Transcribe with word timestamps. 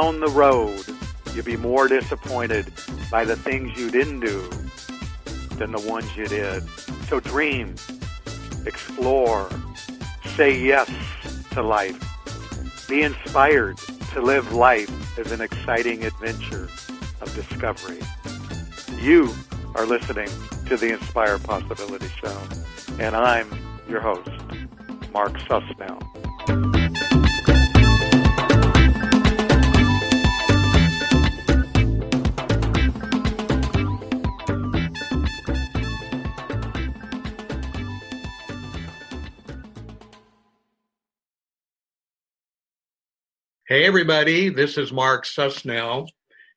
down 0.00 0.20
the 0.20 0.28
road, 0.28 0.82
you'll 1.34 1.44
be 1.44 1.56
more 1.56 1.86
disappointed 1.86 2.72
by 3.10 3.24
the 3.24 3.36
things 3.36 3.78
you 3.78 3.90
didn't 3.90 4.20
do 4.20 4.40
than 5.56 5.72
the 5.72 5.80
ones 5.86 6.16
you 6.16 6.26
did. 6.26 6.62
So 7.08 7.20
dream, 7.20 7.74
explore, 8.64 9.50
say 10.36 10.58
yes 10.58 10.90
to 11.52 11.62
life. 11.62 11.98
Be 12.88 13.02
inspired 13.02 13.76
to 14.12 14.22
live 14.22 14.52
life 14.52 15.18
as 15.18 15.32
an 15.32 15.42
exciting 15.42 16.04
adventure 16.04 16.68
of 17.20 17.34
discovery. 17.34 18.00
You 19.02 19.34
are 19.74 19.84
listening 19.84 20.30
to 20.66 20.76
the 20.78 20.94
Inspire 20.94 21.38
Possibility 21.38 22.08
Show, 22.08 22.38
and 22.98 23.14
I'm 23.14 23.48
your 23.86 24.00
host, 24.00 24.30
Mark 25.12 25.34
Susnell. 25.40 26.79
Hey, 43.72 43.84
everybody, 43.84 44.48
this 44.48 44.76
is 44.76 44.92
Mark 44.92 45.24
Susnell, 45.24 46.08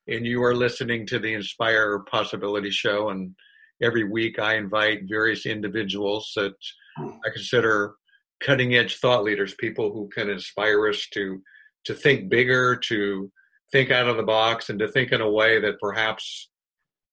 and 0.08 0.26
you 0.26 0.41
are 0.44 0.55
listening 0.55 1.05
to 1.05 1.20
the 1.20 1.36
Inspire 1.36 1.99
Possibility 2.09 2.72
Show. 2.72 3.09
And 3.09 3.36
every 3.84 4.03
week 4.03 4.39
I 4.39 4.55
invite 4.55 5.02
various 5.08 5.45
individuals 5.45 6.31
that 6.36 6.55
I 6.97 7.30
consider 7.31 7.94
cutting 8.39 8.73
edge 8.73 8.97
thought 8.97 9.23
leaders, 9.23 9.53
people 9.59 9.94
who 9.94 10.09
can 10.09 10.28
inspire 10.28 10.89
us 10.89 11.08
to, 11.14 11.39
to 11.83 11.94
think 11.94 12.31
bigger, 12.31 12.78
to 12.88 13.31
think 13.72 13.92
out 13.92 14.09
of 14.09 14.17
the 14.17 14.23
box, 14.23 14.72
and 14.72 14.80
to 14.80 14.88
think 14.88 15.11
in 15.11 15.22
a 15.22 15.30
way 15.30 15.59
that 15.59 15.80
perhaps 15.80 16.50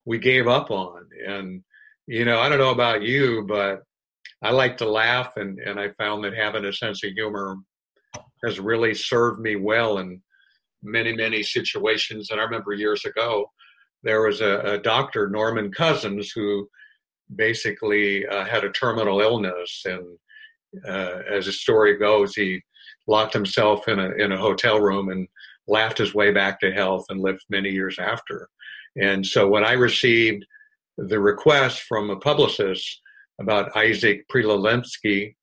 we 0.07 0.17
gave 0.17 0.49
up 0.49 0.71
on. 0.71 1.11
And, 1.29 1.63
you 2.07 2.25
know, 2.25 2.41
I 2.41 2.49
don't 2.49 2.57
know 2.57 2.71
about 2.71 3.03
you, 3.03 3.45
but 3.47 3.83
I 4.43 4.53
like 4.53 4.79
to 4.79 4.89
laugh, 4.89 5.37
and, 5.37 5.59
and 5.59 5.79
I 5.79 5.91
found 5.99 6.25
that 6.25 6.33
having 6.33 6.65
a 6.65 6.73
sense 6.73 7.05
of 7.05 7.13
humor 7.13 7.59
has 8.45 8.59
really 8.59 8.95
served 8.95 9.41
me 9.41 9.57
well 9.57 9.99
in 9.99 10.21
many, 10.83 11.13
many 11.15 11.43
situations. 11.43 12.31
And 12.31 12.41
I 12.41 12.45
remember 12.45 12.73
years 12.73 13.05
ago, 13.05 13.51
there 14.03 14.23
was 14.23 14.41
a, 14.41 14.61
a 14.61 14.79
doctor, 14.79 15.29
Norman 15.29 15.71
Cousins, 15.71 16.33
who 16.35 16.69
basically 17.37 18.27
uh, 18.27 18.45
had 18.45 18.65
a 18.65 18.73
terminal 18.73 19.21
illness. 19.21 19.83
And 19.85 20.19
uh, 20.89 21.23
as 21.31 21.47
the 21.47 21.53
story 21.53 21.99
goes, 21.99 22.35
he 22.35 22.63
locked 23.07 23.35
himself 23.35 23.89
in 23.89 23.99
a, 23.99 24.11
in 24.13 24.33
a 24.33 24.39
hotel 24.39 24.81
room 24.81 25.11
and 25.11 25.29
laughed 25.69 25.99
his 25.99 26.15
way 26.15 26.33
back 26.33 26.61
to 26.61 26.73
health 26.73 27.05
and 27.09 27.21
lived 27.21 27.45
many 27.51 27.71
years 27.71 27.99
after. 27.99 28.49
And 29.01 29.25
so 29.25 29.49
when 29.49 29.65
I 29.65 29.73
received 29.73 30.45
the 30.97 31.21
request 31.21 31.83
from 31.83 32.11
a 32.11 32.17
publicist 32.17 33.01
about 33.41 33.77
Isaac 33.77 34.27
Prilalemsky, 34.29 35.35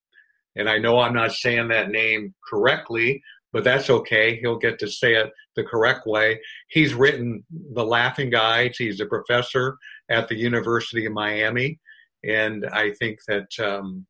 and 0.58 0.70
I 0.70 0.78
know 0.78 1.00
I'm 1.00 1.14
not 1.14 1.32
saying 1.32 1.68
that 1.70 1.90
name 1.90 2.34
correctly, 2.48 3.22
but 3.54 3.64
that's 3.64 3.90
okay. 3.90 4.38
He'll 4.40 4.58
get 4.58 4.80
to 4.80 4.88
say 4.88 5.16
it 5.16 5.32
the 5.56 5.64
correct 5.64 6.06
way. 6.06 6.40
He's 6.70 6.94
written 6.94 7.44
The 7.74 7.86
Laughing 7.86 8.30
Guides. 8.30 8.78
He's 8.78 9.00
a 9.00 9.06
professor 9.06 9.78
at 10.10 10.28
the 10.28 10.36
University 10.36 11.06
of 11.06 11.14
Miami. 11.14 11.80
And 12.24 12.66
I 12.74 12.92
think 13.00 13.20
that 13.28 13.48
um, 13.60 14.06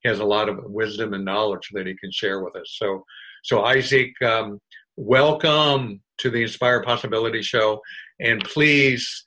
he 0.00 0.08
has 0.08 0.20
a 0.20 0.24
lot 0.24 0.48
of 0.48 0.64
wisdom 0.64 1.14
and 1.14 1.24
knowledge 1.24 1.68
that 1.72 1.86
he 1.86 1.96
can 1.96 2.12
share 2.12 2.42
with 2.42 2.54
us. 2.56 2.76
So, 2.78 3.04
so 3.42 3.64
Isaac, 3.64 4.10
um, 4.22 4.60
welcome 4.96 6.00
to 6.18 6.30
the 6.30 6.42
Inspire 6.42 6.82
Possibility 6.82 7.42
Show. 7.42 7.80
And 8.20 8.42
please 8.44 9.24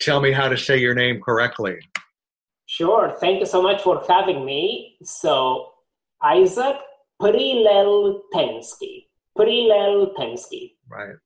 tell 0.00 0.20
me 0.20 0.32
how 0.32 0.48
to 0.48 0.56
say 0.56 0.78
your 0.78 0.94
name 0.94 1.20
correctly. 1.20 1.78
Sure. 2.66 3.16
Thank 3.20 3.40
you 3.40 3.46
so 3.46 3.60
much 3.60 3.82
for 3.82 4.02
having 4.08 4.44
me. 4.44 4.96
So, 5.02 5.72
Isaac 6.22 6.76
Prilleltensky. 7.20 9.06
Prilleltensky. 9.36 10.72
Right. 10.88 11.16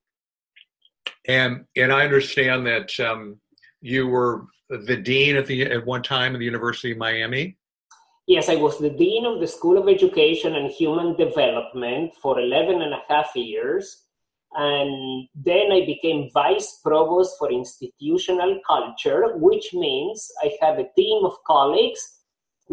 And 1.27 1.65
and 1.77 1.93
I 1.93 2.05
understand 2.05 2.67
that 2.67 2.99
um, 3.01 3.41
you 3.81 4.07
were 4.07 4.47
the 4.69 4.97
dean 4.97 5.37
at 5.37 5.47
the 5.47 5.63
at 5.63 5.87
one 5.87 6.03
time 6.03 6.35
at 6.35 6.39
the 6.39 6.45
University 6.45 6.93
of 6.93 6.99
Miami. 6.99 7.57
Yes, 8.27 8.49
I 8.49 8.55
was 8.55 8.79
the 8.79 8.91
dean 8.91 9.27
of 9.27 9.41
the 9.41 9.47
School 9.47 9.77
of 9.77 9.89
Education 9.89 10.55
and 10.55 10.71
Human 10.71 11.15
Development 11.17 12.11
for 12.23 12.41
11 12.41 12.81
and 12.81 12.95
a 12.95 13.03
half 13.07 13.37
years. 13.37 14.05
And 14.55 15.29
then 15.35 15.73
I 15.73 15.85
became 15.85 16.31
vice 16.33 16.81
provost 16.83 17.37
for 17.39 17.51
institutional 17.51 18.61
culture, 18.67 19.37
which 19.37 19.75
means 19.75 20.31
I 20.43 20.53
have 20.63 20.79
a 20.79 20.89
team 20.97 21.25
of 21.25 21.33
colleagues 21.47 22.21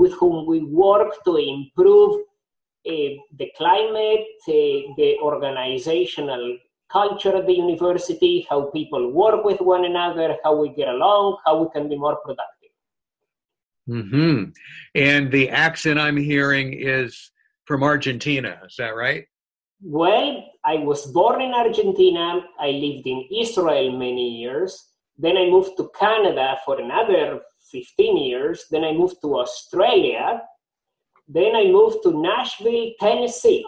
with 0.01 0.13
whom 0.19 0.37
we 0.51 0.59
work 0.85 1.11
to 1.27 1.33
improve 1.37 2.11
uh, 2.93 3.11
the 3.39 3.47
climate, 3.59 4.25
uh, 4.47 4.77
the 4.99 5.09
organizational 5.21 6.57
culture 6.91 7.35
at 7.39 7.45
the 7.45 7.57
university, 7.67 8.35
how 8.49 8.59
people 8.77 9.03
work 9.11 9.43
with 9.49 9.61
one 9.61 9.85
another, 9.85 10.27
how 10.43 10.53
we 10.61 10.69
get 10.69 10.89
along, 10.89 11.37
how 11.45 11.53
we 11.61 11.67
can 11.75 11.87
be 11.87 11.97
more 12.05 12.17
productive. 12.25 12.73
Hmm. 13.87 14.43
And 14.95 15.31
the 15.31 15.49
accent 15.49 15.99
I'm 15.99 16.17
hearing 16.17 16.73
is 16.73 17.31
from 17.65 17.83
Argentina. 17.83 18.51
Is 18.65 18.75
that 18.77 18.95
right? 18.95 19.25
Well, 19.81 20.29
I 20.63 20.75
was 20.89 21.07
born 21.07 21.41
in 21.41 21.53
Argentina. 21.53 22.25
I 22.59 22.69
lived 22.85 23.05
in 23.07 23.19
Israel 23.43 23.91
many 23.97 24.27
years. 24.41 24.71
Then 25.17 25.37
I 25.37 25.45
moved 25.55 25.73
to 25.77 25.89
Canada 25.99 26.57
for 26.65 26.79
another 26.79 27.41
15 27.71 28.17
years. 28.17 28.65
Then 28.69 28.83
I 28.83 28.93
moved 28.93 29.17
to 29.21 29.39
Australia. 29.39 30.41
Then 31.27 31.55
I 31.55 31.65
moved 31.65 32.03
to 32.03 32.21
Nashville, 32.21 32.91
Tennessee. 32.99 33.65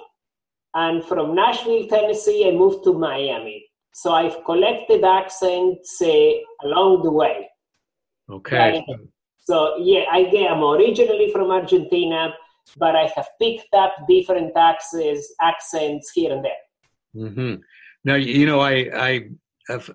And 0.74 1.04
from 1.06 1.36
Nashville, 1.36 1.88
Tennessee, 1.88 2.48
I 2.48 2.52
moved 2.52 2.84
to 2.86 2.94
Miami. 2.94 3.66
So 3.94 4.12
I've 4.12 4.44
collected 4.44 5.04
accents 5.04 6.02
uh, 6.02 6.32
along 6.64 7.04
the 7.04 7.12
way. 7.12 7.50
Okay. 8.30 8.84
so 9.40 9.78
yeah, 9.78 10.06
I 10.12 10.20
am 10.20 10.64
originally 10.64 11.32
from 11.32 11.52
Argentina, 11.52 12.34
but 12.78 12.96
I 12.96 13.12
have 13.16 13.28
picked 13.40 13.74
up 13.74 13.94
different 14.10 14.56
accents, 14.56 15.34
accents 15.42 16.12
here 16.14 16.34
and 16.34 16.44
there. 16.44 16.64
Mm-hmm. 17.16 17.56
Now 18.04 18.16
you 18.16 18.46
know 18.46 18.60
I 18.60 18.90
I 18.94 19.30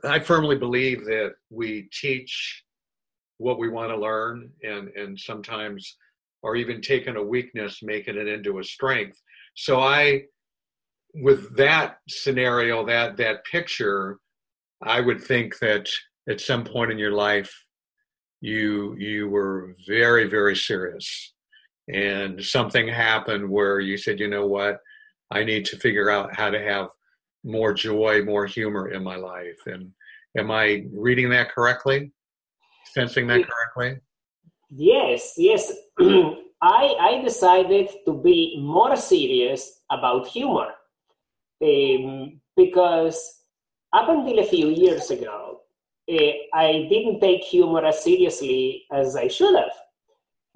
I 0.05 0.19
firmly 0.21 0.57
believe 0.57 1.05
that 1.07 1.33
we 1.51 1.89
teach 1.93 2.63
what 3.38 3.59
we 3.59 3.69
want 3.69 3.91
to 3.91 3.97
learn 3.97 4.50
and 4.62 4.88
and 4.88 5.19
sometimes 5.19 5.97
or 6.43 6.54
even 6.56 6.81
taking 6.81 7.16
a 7.16 7.22
weakness 7.22 7.81
making 7.82 8.16
it 8.16 8.28
into 8.28 8.59
a 8.59 8.65
strength. 8.65 9.21
So 9.54 9.81
i 9.81 10.25
with 11.15 11.56
that 11.56 11.98
scenario 12.09 12.84
that 12.87 13.16
that 13.16 13.44
picture 13.44 14.19
i 14.82 15.00
would 15.00 15.22
think 15.22 15.59
that 15.59 15.88
at 16.28 16.41
some 16.41 16.65
point 16.65 16.93
in 16.93 16.98
your 16.98 17.12
life 17.12 17.53
you 18.41 18.94
you 18.98 19.28
were 19.28 19.75
very 19.87 20.28
very 20.28 20.56
serious. 20.56 21.32
And 21.91 22.44
something 22.44 22.87
happened 22.87 23.48
where 23.48 23.81
you 23.81 23.97
said 23.97 24.21
you 24.21 24.28
know 24.28 24.47
what? 24.47 24.78
I 25.31 25.44
need 25.44 25.65
to 25.66 25.78
figure 25.78 26.10
out 26.10 26.34
how 26.34 26.50
to 26.50 26.60
have 26.60 26.88
more 27.44 27.72
joy 27.72 28.22
more 28.22 28.47
humor 28.47 28.91
in 28.91 29.03
my 29.03 29.16
life. 29.16 29.60
And 29.66 29.93
am 30.37 30.50
i 30.50 30.84
reading 30.93 31.31
that 31.31 31.50
correctly 31.50 32.12
sensing 32.93 33.27
that 33.29 33.43
correctly? 33.49 34.01
Yes, 34.71 35.35
yes. 35.37 35.73
I, 36.61 36.95
I 37.01 37.23
decided 37.23 37.89
to 38.05 38.13
be 38.13 38.59
more 38.61 38.97
serious 38.97 39.81
about 39.91 40.27
humor 40.27 40.69
um, 41.63 42.41
because 42.57 43.39
up 43.93 44.09
until 44.09 44.41
a 44.41 44.45
few 44.45 44.69
years 44.69 45.11
ago, 45.11 45.61
uh, 46.11 46.33
I 46.55 46.87
didn't 46.91 47.21
take 47.21 47.43
humor 47.45 47.85
as 47.85 48.03
seriously 48.03 48.85
as 48.93 49.17
I 49.17 49.29
should 49.29 49.55
have. 49.55 49.73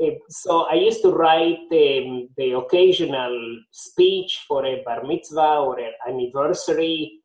Uh, 0.03 0.15
so 0.29 0.67
I 0.71 0.75
used 0.75 1.03
to 1.03 1.11
write 1.11 1.69
um, 1.71 2.29
the 2.37 2.57
occasional 2.57 3.61
speech 3.71 4.45
for 4.49 4.65
a 4.67 4.83
bar 4.85 5.05
mitzvah 5.05 5.59
or 5.59 5.79
an 5.79 5.93
anniversary, 6.09 7.21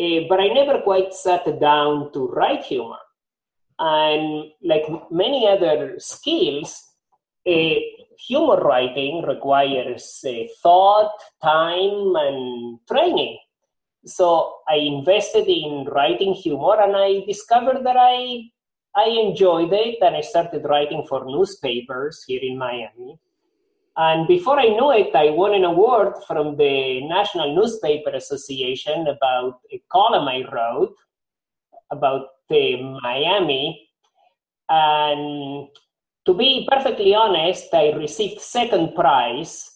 uh, 0.00 0.20
but 0.28 0.40
I 0.40 0.48
never 0.48 0.80
quite 0.82 1.14
sat 1.14 1.44
down 1.60 2.12
to 2.12 2.28
write 2.28 2.64
humor. 2.64 3.01
And 3.84 4.52
like 4.62 4.84
many 5.10 5.48
other 5.48 5.96
skills, 5.98 6.80
humor 7.44 8.60
writing 8.62 9.24
requires 9.26 10.24
thought, 10.62 11.10
time, 11.42 12.14
and 12.14 12.78
training. 12.88 13.38
So 14.06 14.58
I 14.68 14.76
invested 14.76 15.48
in 15.48 15.86
writing 15.90 16.32
humor, 16.32 16.80
and 16.80 16.94
I 16.96 17.24
discovered 17.26 17.84
that 17.84 17.96
I 17.98 18.50
I 18.94 19.08
enjoyed 19.08 19.72
it, 19.72 19.98
and 20.00 20.14
I 20.14 20.20
started 20.20 20.64
writing 20.64 21.04
for 21.08 21.24
newspapers 21.24 22.22
here 22.24 22.40
in 22.42 22.56
Miami. 22.56 23.18
And 23.96 24.28
before 24.28 24.60
I 24.60 24.68
knew 24.68 24.92
it, 24.92 25.14
I 25.14 25.30
won 25.30 25.54
an 25.54 25.64
award 25.64 26.14
from 26.28 26.56
the 26.56 27.00
National 27.08 27.54
Newspaper 27.54 28.10
Association 28.10 29.08
about 29.08 29.60
a 29.72 29.82
column 29.90 30.28
I 30.28 30.44
wrote 30.52 30.94
about 31.90 32.28
Miami. 33.02 33.88
And 34.68 35.68
to 36.26 36.34
be 36.34 36.68
perfectly 36.70 37.14
honest, 37.14 37.72
I 37.72 37.90
received 37.92 38.40
second 38.40 38.94
prize. 38.94 39.68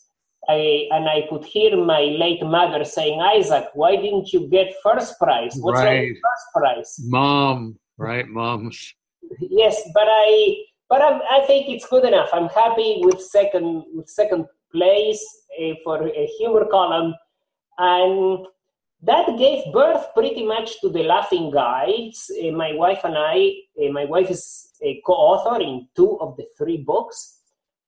I, 0.48 0.88
and 0.92 1.08
I 1.08 1.26
could 1.28 1.44
hear 1.44 1.76
my 1.76 2.02
late 2.02 2.42
mother 2.42 2.84
saying, 2.84 3.20
Isaac, 3.20 3.66
why 3.74 3.96
didn't 3.96 4.32
you 4.32 4.46
get 4.48 4.74
first 4.82 5.18
prize? 5.18 5.56
What's 5.56 5.80
right. 5.80 6.14
first 6.14 6.46
prize? 6.54 6.96
Mom, 7.02 7.76
right? 7.98 8.28
Moms. 8.28 8.94
Yes, 9.40 9.82
but 9.92 10.06
I 10.06 10.56
but 10.88 11.02
I'm, 11.02 11.20
i 11.30 11.44
think 11.46 11.68
it's 11.68 11.86
good 11.88 12.04
enough. 12.04 12.28
I'm 12.32 12.48
happy 12.48 13.00
with 13.02 13.20
second 13.20 13.84
with 13.92 14.08
second 14.08 14.46
place 14.72 15.24
uh, 15.60 15.74
for 15.82 16.06
a 16.06 16.26
humor 16.38 16.64
column, 16.70 17.14
and 17.78 18.46
that 19.06 19.26
gave 19.38 19.72
birth 19.72 20.04
pretty 20.14 20.44
much 20.44 20.80
to 20.80 20.88
the 20.88 21.02
Laughing 21.02 21.50
Guides. 21.50 22.30
Uh, 22.30 22.50
my 22.50 22.72
wife 22.74 23.00
and 23.04 23.16
I, 23.16 23.52
uh, 23.82 23.90
my 23.92 24.04
wife 24.04 24.30
is 24.30 24.72
a 24.82 25.00
co-author 25.06 25.62
in 25.62 25.88
two 25.96 26.18
of 26.20 26.36
the 26.36 26.46
three 26.58 26.78
books, 26.78 27.40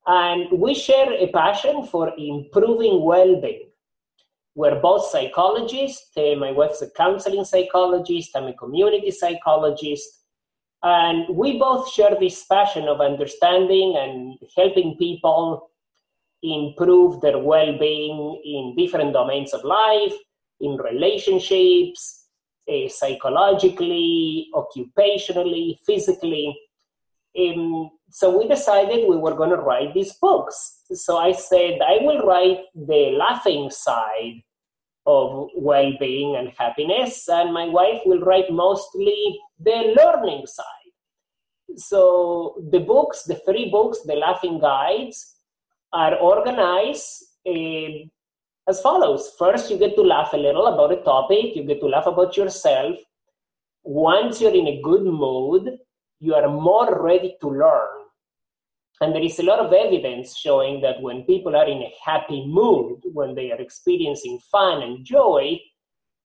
and 0.07 0.47
we 0.53 0.75
share 0.75 1.13
a 1.13 1.27
passion 1.29 1.87
for 1.87 2.13
improving 2.17 3.05
well-being. 3.05 3.71
We're 4.55 4.81
both 4.81 5.05
psychologists. 5.07 6.11
my 6.17 6.51
wife's 6.51 6.83
a 6.83 6.91
counseling 6.91 7.45
psychologist. 7.45 8.31
I'm 8.35 8.49
a 8.49 8.55
community 8.55 9.13
psychologist 9.13 10.19
and 10.83 11.37
we 11.37 11.59
both 11.59 11.91
share 11.91 12.17
this 12.19 12.45
passion 12.45 12.87
of 12.89 13.01
understanding 13.01 13.97
and 13.99 14.39
helping 14.57 14.97
people 14.97 15.71
improve 16.43 17.21
their 17.21 17.39
well 17.39 17.77
being 17.79 18.41
in 18.45 18.75
different 18.77 19.13
domains 19.13 19.53
of 19.53 19.65
life, 19.65 20.15
in 20.61 20.77
relationships, 20.77 22.27
uh, 22.69 22.89
psychologically, 22.89 24.49
occupationally, 24.55 25.79
physically. 25.87 26.59
Um, 27.39 27.91
so 28.11 28.37
we 28.39 28.49
decided 28.49 29.09
we 29.09 29.17
were 29.17 29.35
going 29.35 29.51
to 29.51 29.57
write 29.57 29.95
these 29.95 30.15
books. 30.15 30.83
So 30.93 31.19
I 31.19 31.33
said, 31.33 31.79
I 31.81 31.99
will 32.03 32.27
write 32.27 32.61
the 32.75 33.17
laughing 33.17 33.71
side 33.71 34.43
of 35.07 35.49
well 35.55 35.93
being 35.99 36.37
and 36.37 36.53
happiness, 36.59 37.29
and 37.29 37.53
my 37.53 37.67
wife 37.67 38.01
will 38.05 38.21
write 38.21 38.51
mostly 38.51 39.41
the 39.59 39.95
learning 39.97 40.47
side. 40.47 40.93
So 41.77 42.63
the 42.71 42.81
books, 42.81 43.23
the 43.23 43.37
three 43.47 43.71
books, 43.71 44.01
the 44.05 44.15
laughing 44.15 44.59
guides, 44.59 45.37
are 45.93 46.17
organized 46.17 47.25
uh, 47.47 48.09
as 48.69 48.81
follows. 48.83 49.33
First, 49.39 49.71
you 49.71 49.79
get 49.79 49.97
to 49.97 50.03
laugh 50.03 50.33
a 50.35 50.37
little 50.37 50.67
about 50.67 50.93
a 50.93 51.03
topic, 51.03 51.57
you 51.57 51.65
get 51.65 51.81
to 51.81 51.87
laugh 51.87 52.07
about 52.07 52.37
yourself. 52.37 52.97
Once 53.83 54.41
you're 54.41 54.55
in 54.55 54.69
a 54.69 54.83
good 54.83 55.05
mood, 55.05 55.79
you 56.21 56.35
are 56.35 56.49
more 56.49 57.03
ready 57.03 57.37
to 57.41 57.49
learn. 57.49 57.89
And 59.01 59.15
there 59.15 59.23
is 59.23 59.39
a 59.39 59.45
lot 59.45 59.61
of 59.61 59.73
evidence 59.73 60.37
showing 60.37 60.81
that 60.83 61.01
when 61.01 61.23
people 61.23 61.57
are 61.57 61.67
in 61.67 61.79
a 61.79 61.95
happy 62.05 62.45
mood, 62.47 63.01
when 63.13 63.35
they 63.35 63.53
are 63.53 63.61
experiencing 63.61 64.41
fun 64.51 64.83
and 64.83 65.05
joy, 65.05 65.59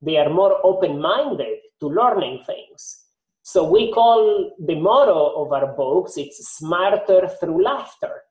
they 0.02 0.18
are 0.18 0.30
more 0.30 0.60
open 0.66 1.00
minded 1.00 1.60
to 1.80 1.88
learning 1.88 2.44
things. 2.46 3.04
So 3.44 3.70
we 3.70 3.92
call 3.92 4.56
the 4.60 4.76
motto 4.76 5.44
of 5.44 5.54
our 5.54 5.76
books, 5.76 6.18
it's 6.18 6.58
smarter 6.58 7.30
through 7.40 7.64
laughter. 7.64 8.24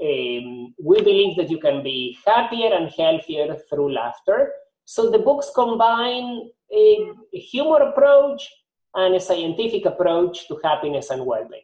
Um, 0.00 0.74
we 0.82 1.00
believe 1.02 1.36
that 1.36 1.50
you 1.50 1.58
can 1.58 1.82
be 1.82 2.18
happier 2.26 2.72
and 2.72 2.90
healthier 2.90 3.56
through 3.68 3.94
laughter. 3.94 4.52
So 4.84 5.10
the 5.10 5.18
books 5.18 5.50
combine 5.54 6.50
a, 6.72 7.10
a 7.34 7.38
humor 7.38 7.78
approach 7.78 8.48
and 8.94 9.14
a 9.14 9.20
scientific 9.20 9.84
approach 9.86 10.48
to 10.48 10.60
happiness 10.62 11.10
and 11.10 11.24
well-being. 11.24 11.62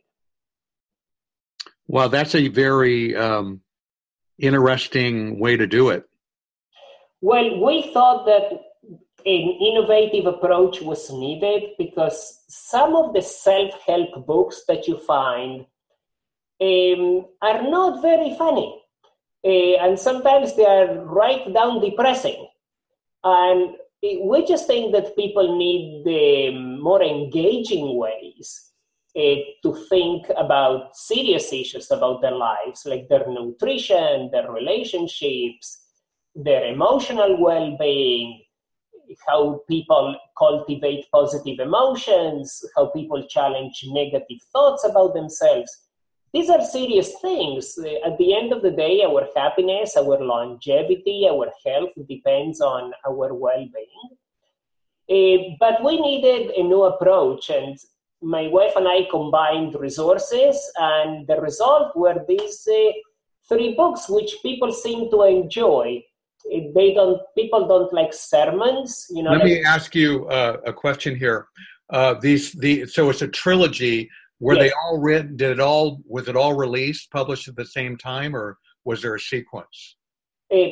Well, 1.86 2.08
that's 2.08 2.34
a 2.34 2.48
very 2.48 3.14
um, 3.16 3.60
interesting 4.38 5.38
way 5.38 5.56
to 5.56 5.66
do 5.66 5.90
it. 5.90 6.04
Well, 7.20 7.64
we 7.64 7.90
thought 7.92 8.26
that 8.26 8.60
an 9.24 9.58
innovative 9.60 10.26
approach 10.26 10.80
was 10.80 11.10
needed 11.12 11.70
because 11.78 12.42
some 12.48 12.96
of 12.96 13.14
the 13.14 13.22
self 13.22 13.70
help 13.86 14.26
books 14.26 14.64
that 14.66 14.88
you 14.88 14.96
find 14.98 15.66
um, 16.62 17.26
are 17.42 17.62
not 17.68 18.00
very 18.00 18.34
funny. 18.36 18.78
Uh, 19.44 19.76
and 19.84 19.98
sometimes 19.98 20.54
they 20.56 20.64
are 20.64 21.04
right 21.04 21.52
down 21.52 21.80
depressing. 21.80 22.46
And 23.24 23.74
we 24.02 24.44
just 24.46 24.66
think 24.66 24.92
that 24.92 25.16
people 25.16 25.56
need 25.56 26.02
the 26.04 26.50
more 26.80 27.02
engaging 27.02 27.96
ways 27.96 28.72
uh, 29.16 29.36
to 29.62 29.74
think 29.88 30.26
about 30.36 30.96
serious 30.96 31.52
issues 31.52 31.90
about 31.90 32.22
their 32.22 32.34
lives, 32.34 32.84
like 32.86 33.08
their 33.08 33.26
nutrition, 33.28 34.30
their 34.32 34.50
relationships, 34.50 35.82
their 36.34 36.66
emotional 36.66 37.40
well 37.40 37.76
being, 37.78 38.42
how 39.28 39.60
people 39.68 40.16
cultivate 40.38 41.04
positive 41.12 41.58
emotions, 41.60 42.64
how 42.74 42.86
people 42.86 43.22
challenge 43.28 43.84
negative 43.88 44.38
thoughts 44.52 44.84
about 44.84 45.14
themselves. 45.14 45.70
These 46.32 46.48
are 46.48 46.64
serious 46.64 47.12
things. 47.20 47.78
At 48.04 48.16
the 48.16 48.34
end 48.34 48.52
of 48.52 48.62
the 48.62 48.70
day, 48.70 49.02
our 49.04 49.28
happiness, 49.36 49.96
our 49.96 50.18
longevity, 50.24 51.28
our 51.30 51.52
health 51.64 51.92
depends 52.08 52.60
on 52.60 52.92
our 53.06 53.34
well 53.34 53.66
being. 53.74 54.08
Uh, 55.10 55.56
but 55.60 55.84
we 55.84 56.00
needed 56.00 56.52
a 56.56 56.62
new 56.62 56.84
approach, 56.84 57.50
and 57.50 57.76
my 58.22 58.48
wife 58.48 58.72
and 58.76 58.88
I 58.88 59.06
combined 59.10 59.74
resources, 59.78 60.56
and 60.76 61.26
the 61.26 61.40
result 61.40 61.94
were 61.94 62.24
these 62.26 62.66
uh, 62.66 62.92
three 63.48 63.74
books, 63.74 64.08
which 64.08 64.36
people 64.42 64.72
seem 64.72 65.10
to 65.10 65.22
enjoy 65.24 66.02
they 66.74 66.94
don't 66.94 67.20
people 67.36 67.66
don't 67.68 67.92
like 67.92 68.12
sermons 68.12 69.06
you 69.10 69.22
know 69.22 69.30
let 69.30 69.44
me 69.44 69.62
ask 69.62 69.94
you 69.94 70.26
uh, 70.28 70.56
a 70.66 70.72
question 70.72 71.14
here 71.14 71.46
uh, 71.90 72.14
these 72.14 72.52
the 72.52 72.86
so 72.86 73.10
it's 73.10 73.22
a 73.22 73.28
trilogy 73.28 74.10
were 74.42 74.54
yes. 74.54 74.62
they 74.62 74.72
all 74.80 74.98
written 75.06 75.36
did 75.42 75.52
it 75.56 75.60
all 75.60 75.86
was 76.14 76.28
it 76.32 76.36
all 76.42 76.54
released 76.66 77.10
published 77.10 77.48
at 77.48 77.56
the 77.56 77.70
same 77.78 77.96
time 77.96 78.34
or 78.40 78.58
was 78.84 79.00
there 79.02 79.14
a 79.14 79.24
sequence 79.32 79.96
a 80.52 80.62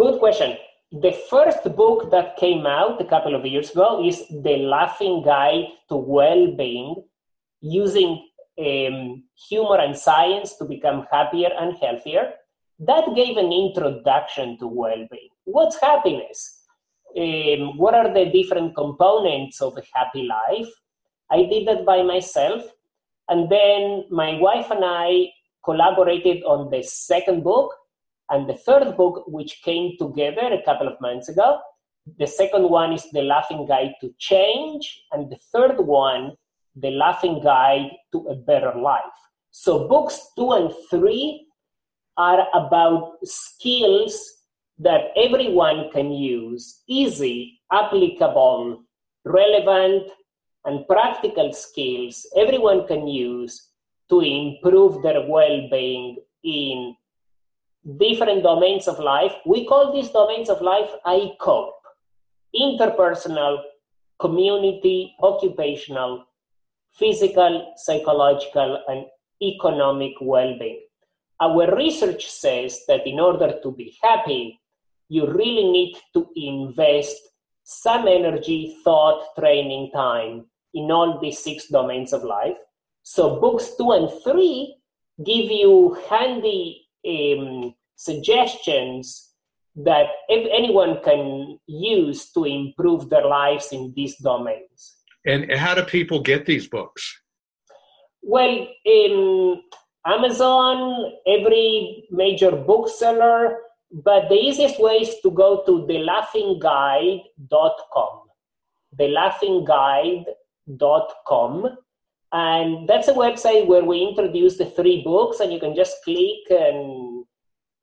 good 0.00 0.18
question 0.18 0.56
the 1.06 1.12
first 1.30 1.62
book 1.76 2.10
that 2.10 2.36
came 2.36 2.66
out 2.66 3.00
a 3.00 3.04
couple 3.04 3.34
of 3.36 3.46
years 3.46 3.70
ago 3.70 4.04
is 4.04 4.26
the 4.28 4.56
laughing 4.74 5.22
guide 5.22 5.68
to 5.88 5.96
well-being 5.96 6.96
using 7.60 8.10
um, 8.58 9.22
humor 9.48 9.78
and 9.78 9.96
science 9.96 10.56
to 10.56 10.64
become 10.64 11.06
happier 11.12 11.50
and 11.60 11.76
healthier 11.76 12.32
that 12.80 13.14
gave 13.14 13.36
an 13.36 13.52
introduction 13.52 14.58
to 14.58 14.66
well-being. 14.66 15.28
What's 15.44 15.80
happiness? 15.80 16.62
Um, 17.16 17.76
what 17.76 17.94
are 17.94 18.12
the 18.12 18.26
different 18.30 18.74
components 18.74 19.60
of 19.60 19.76
a 19.76 19.82
happy 19.94 20.26
life? 20.26 20.68
I 21.30 21.44
did 21.44 21.66
that 21.68 21.84
by 21.84 22.02
myself. 22.02 22.62
And 23.28 23.48
then 23.48 24.04
my 24.10 24.38
wife 24.40 24.70
and 24.70 24.84
I 24.84 25.30
collaborated 25.64 26.42
on 26.44 26.70
the 26.70 26.82
second 26.82 27.44
book 27.44 27.72
and 28.28 28.48
the 28.48 28.54
third 28.54 28.96
book, 28.96 29.24
which 29.26 29.62
came 29.62 29.96
together 29.98 30.52
a 30.52 30.62
couple 30.64 30.88
of 30.88 31.00
months 31.00 31.28
ago. 31.28 31.60
The 32.18 32.26
second 32.26 32.68
one 32.68 32.92
is 32.92 33.08
The 33.12 33.22
Laughing 33.22 33.66
Guide 33.66 33.94
to 34.00 34.12
Change. 34.18 35.02
And 35.12 35.30
the 35.30 35.38
third 35.52 35.78
one, 35.78 36.32
The 36.76 36.90
Laughing 36.90 37.40
Guide 37.42 37.90
to 38.12 38.26
a 38.28 38.34
Better 38.34 38.72
Life. 38.76 39.02
So 39.52 39.86
books 39.88 40.30
two 40.36 40.52
and 40.52 40.72
three 40.88 41.46
are 42.16 42.46
about 42.54 43.18
skills 43.24 44.38
that 44.78 45.10
everyone 45.16 45.90
can 45.92 46.10
use, 46.12 46.82
easy, 46.88 47.60
applicable, 47.72 48.82
relevant, 49.24 50.10
and 50.64 50.86
practical 50.86 51.52
skills 51.52 52.26
everyone 52.36 52.86
can 52.86 53.06
use 53.06 53.68
to 54.08 54.20
improve 54.20 55.02
their 55.02 55.26
well 55.26 55.68
being 55.70 56.18
in 56.44 56.94
different 57.98 58.42
domains 58.42 58.88
of 58.88 58.98
life. 58.98 59.32
We 59.46 59.64
call 59.66 59.92
these 59.92 60.10
domains 60.10 60.50
of 60.50 60.60
life 60.60 60.90
I 61.04 61.32
COPPE 61.40 61.74
interpersonal, 62.54 63.62
community, 64.18 65.14
occupational, 65.22 66.26
physical, 66.92 67.72
psychological, 67.76 68.82
and 68.88 69.06
economic 69.42 70.14
well 70.20 70.58
being. 70.58 70.82
Our 71.40 71.74
research 71.74 72.28
says 72.28 72.80
that 72.88 73.06
in 73.06 73.18
order 73.18 73.58
to 73.62 73.72
be 73.72 73.96
happy, 74.02 74.60
you 75.08 75.26
really 75.26 75.70
need 75.70 75.96
to 76.14 76.28
invest 76.36 77.16
some 77.70 78.08
energy, 78.08 78.76
thought, 78.82 79.24
training, 79.38 79.92
time 79.94 80.44
in 80.74 80.90
all 80.90 81.20
these 81.20 81.38
six 81.38 81.68
domains 81.68 82.12
of 82.12 82.24
life. 82.24 82.56
So, 83.04 83.40
books 83.40 83.76
two 83.78 83.92
and 83.92 84.10
three 84.24 84.76
give 85.24 85.50
you 85.50 85.96
handy 86.08 86.84
um, 87.06 87.74
suggestions 87.94 89.30
that 89.76 90.06
if 90.28 90.48
anyone 90.52 90.98
can 91.04 91.58
use 91.66 92.32
to 92.32 92.44
improve 92.44 93.08
their 93.08 93.26
lives 93.26 93.68
in 93.70 93.92
these 93.94 94.16
domains. 94.16 94.96
And 95.24 95.52
how 95.52 95.74
do 95.74 95.84
people 95.84 96.20
get 96.20 96.46
these 96.46 96.66
books? 96.66 97.20
Well, 98.20 98.66
in 98.84 99.62
Amazon, 100.04 101.12
every 101.26 102.08
major 102.10 102.50
bookseller, 102.50 103.58
but 103.92 104.28
the 104.28 104.36
easiest 104.36 104.80
way 104.80 104.98
is 104.98 105.16
to 105.22 105.30
go 105.30 105.62
to 105.66 105.86
thelaughingguide.com. 105.86 108.20
Thelaughingguide.com. 108.98 111.78
And 112.32 112.88
that's 112.88 113.08
a 113.08 113.12
website 113.12 113.66
where 113.66 113.84
we 113.84 114.02
introduce 114.02 114.56
the 114.56 114.66
three 114.66 115.02
books, 115.02 115.40
and 115.40 115.52
you 115.52 115.58
can 115.58 115.74
just 115.74 115.96
click 116.04 116.48
and 116.50 117.24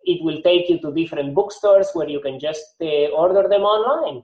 it 0.03 0.23
will 0.23 0.41
take 0.41 0.69
you 0.69 0.79
to 0.79 0.93
different 0.93 1.35
bookstores 1.35 1.89
where 1.93 2.07
you 2.07 2.21
can 2.21 2.39
just 2.39 2.63
uh, 2.81 3.09
order 3.09 3.49
them 3.49 3.63
online. 3.63 4.23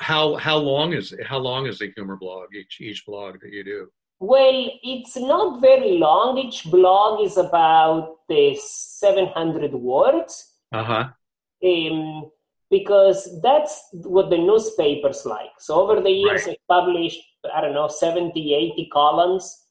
how 0.00 0.36
how 0.36 0.56
long 0.56 0.94
is 0.94 1.14
how 1.26 1.38
long 1.38 1.66
is 1.66 1.78
the 1.78 1.92
humor 1.94 2.16
blog 2.16 2.54
each 2.54 2.80
each 2.80 3.04
blog 3.04 3.40
that 3.40 3.52
you 3.52 3.64
do? 3.64 3.88
Well, 4.18 4.70
it's 4.82 5.16
not 5.16 5.60
very 5.60 5.98
long. 5.98 6.38
Each 6.38 6.64
blog 6.64 7.20
is 7.20 7.36
about 7.36 8.16
uh, 8.30 8.54
700 8.56 9.74
words. 9.74 10.54
Uh 10.72 10.84
huh. 10.84 11.08
Um, 11.62 12.30
because 12.70 13.40
that's 13.42 13.88
what 13.92 14.30
the 14.30 14.38
newspapers 14.38 15.24
like. 15.24 15.50
So 15.58 15.74
over 15.80 16.00
the 16.00 16.10
years, 16.10 16.46
right. 16.46 16.58
I 16.68 16.74
published, 16.74 17.20
I 17.54 17.60
don't 17.60 17.74
know, 17.74 17.88
70, 17.88 18.54
80 18.54 18.88
columns, 18.92 19.66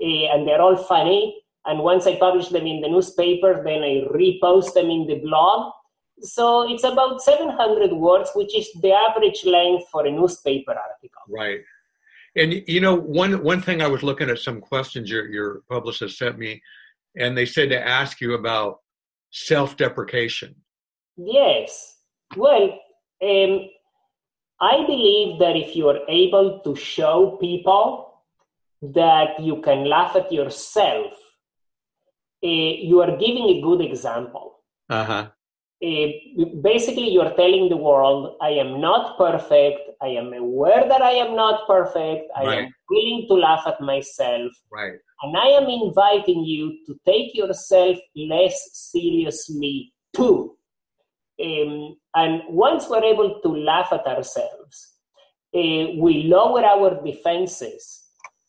uh, 0.00 0.06
and 0.06 0.46
they're 0.46 0.60
all 0.60 0.76
funny. 0.76 1.42
And 1.66 1.78
once 1.78 2.06
I 2.06 2.16
publish 2.18 2.48
them 2.48 2.66
in 2.66 2.82
the 2.82 2.88
newspaper, 2.88 3.62
then 3.64 3.82
I 3.82 4.06
repost 4.12 4.74
them 4.74 4.90
in 4.90 5.06
the 5.06 5.20
blog. 5.24 5.72
So 6.20 6.70
it's 6.70 6.84
about 6.84 7.22
700 7.22 7.92
words, 7.92 8.30
which 8.34 8.54
is 8.56 8.68
the 8.82 8.92
average 8.92 9.44
length 9.44 9.88
for 9.90 10.06
a 10.06 10.10
newspaper 10.10 10.72
article. 10.72 11.22
Right. 11.28 11.60
And 12.36 12.62
you 12.66 12.80
know, 12.80 12.96
one 12.96 13.42
one 13.44 13.62
thing 13.62 13.80
I 13.80 13.86
was 13.86 14.02
looking 14.02 14.28
at 14.28 14.40
some 14.40 14.60
questions 14.60 15.08
your 15.08 15.28
your 15.28 15.62
publicist 15.70 16.18
sent 16.18 16.36
me, 16.36 16.60
and 17.16 17.36
they 17.36 17.46
said 17.46 17.68
to 17.68 17.80
ask 17.80 18.20
you 18.20 18.34
about 18.34 18.80
self-deprecation. 19.30 20.54
Yes. 21.16 21.93
Well, 22.36 22.78
um, 23.22 23.68
I 24.60 24.84
believe 24.86 25.38
that 25.40 25.56
if 25.56 25.76
you 25.76 25.88
are 25.88 26.00
able 26.08 26.60
to 26.60 26.74
show 26.74 27.36
people 27.40 28.22
that 28.82 29.40
you 29.40 29.60
can 29.60 29.84
laugh 29.84 30.16
at 30.16 30.32
yourself, 30.32 31.12
uh, 32.44 32.72
you 32.90 33.00
are 33.00 33.16
giving 33.16 33.48
a 33.48 33.60
good 33.60 33.80
example. 33.80 34.60
Uh-huh. 34.88 35.28
Uh, 35.82 36.06
basically, 36.62 37.08
you 37.10 37.20
are 37.20 37.34
telling 37.34 37.68
the 37.68 37.76
world, 37.76 38.36
I 38.40 38.50
am 38.50 38.80
not 38.80 39.18
perfect. 39.18 39.80
I 40.00 40.08
am 40.08 40.32
aware 40.32 40.88
that 40.88 41.02
I 41.02 41.12
am 41.12 41.34
not 41.34 41.66
perfect. 41.66 42.30
I 42.36 42.44
right. 42.44 42.58
am 42.64 42.74
willing 42.88 43.26
to 43.28 43.34
laugh 43.34 43.64
at 43.66 43.80
myself. 43.80 44.52
Right. 44.70 44.94
And 45.22 45.36
I 45.36 45.48
am 45.48 45.68
inviting 45.68 46.44
you 46.44 46.78
to 46.86 46.98
take 47.06 47.34
yourself 47.34 47.98
less 48.16 48.56
seriously 48.72 49.92
too. 50.14 50.56
Um, 51.42 51.96
and 52.14 52.42
once 52.48 52.88
we're 52.88 53.04
able 53.04 53.40
to 53.40 53.48
laugh 53.48 53.92
at 53.92 54.06
ourselves, 54.06 54.94
uh, 55.54 55.94
we 55.98 56.24
lower 56.28 56.64
our 56.64 57.02
defenses, 57.04 58.02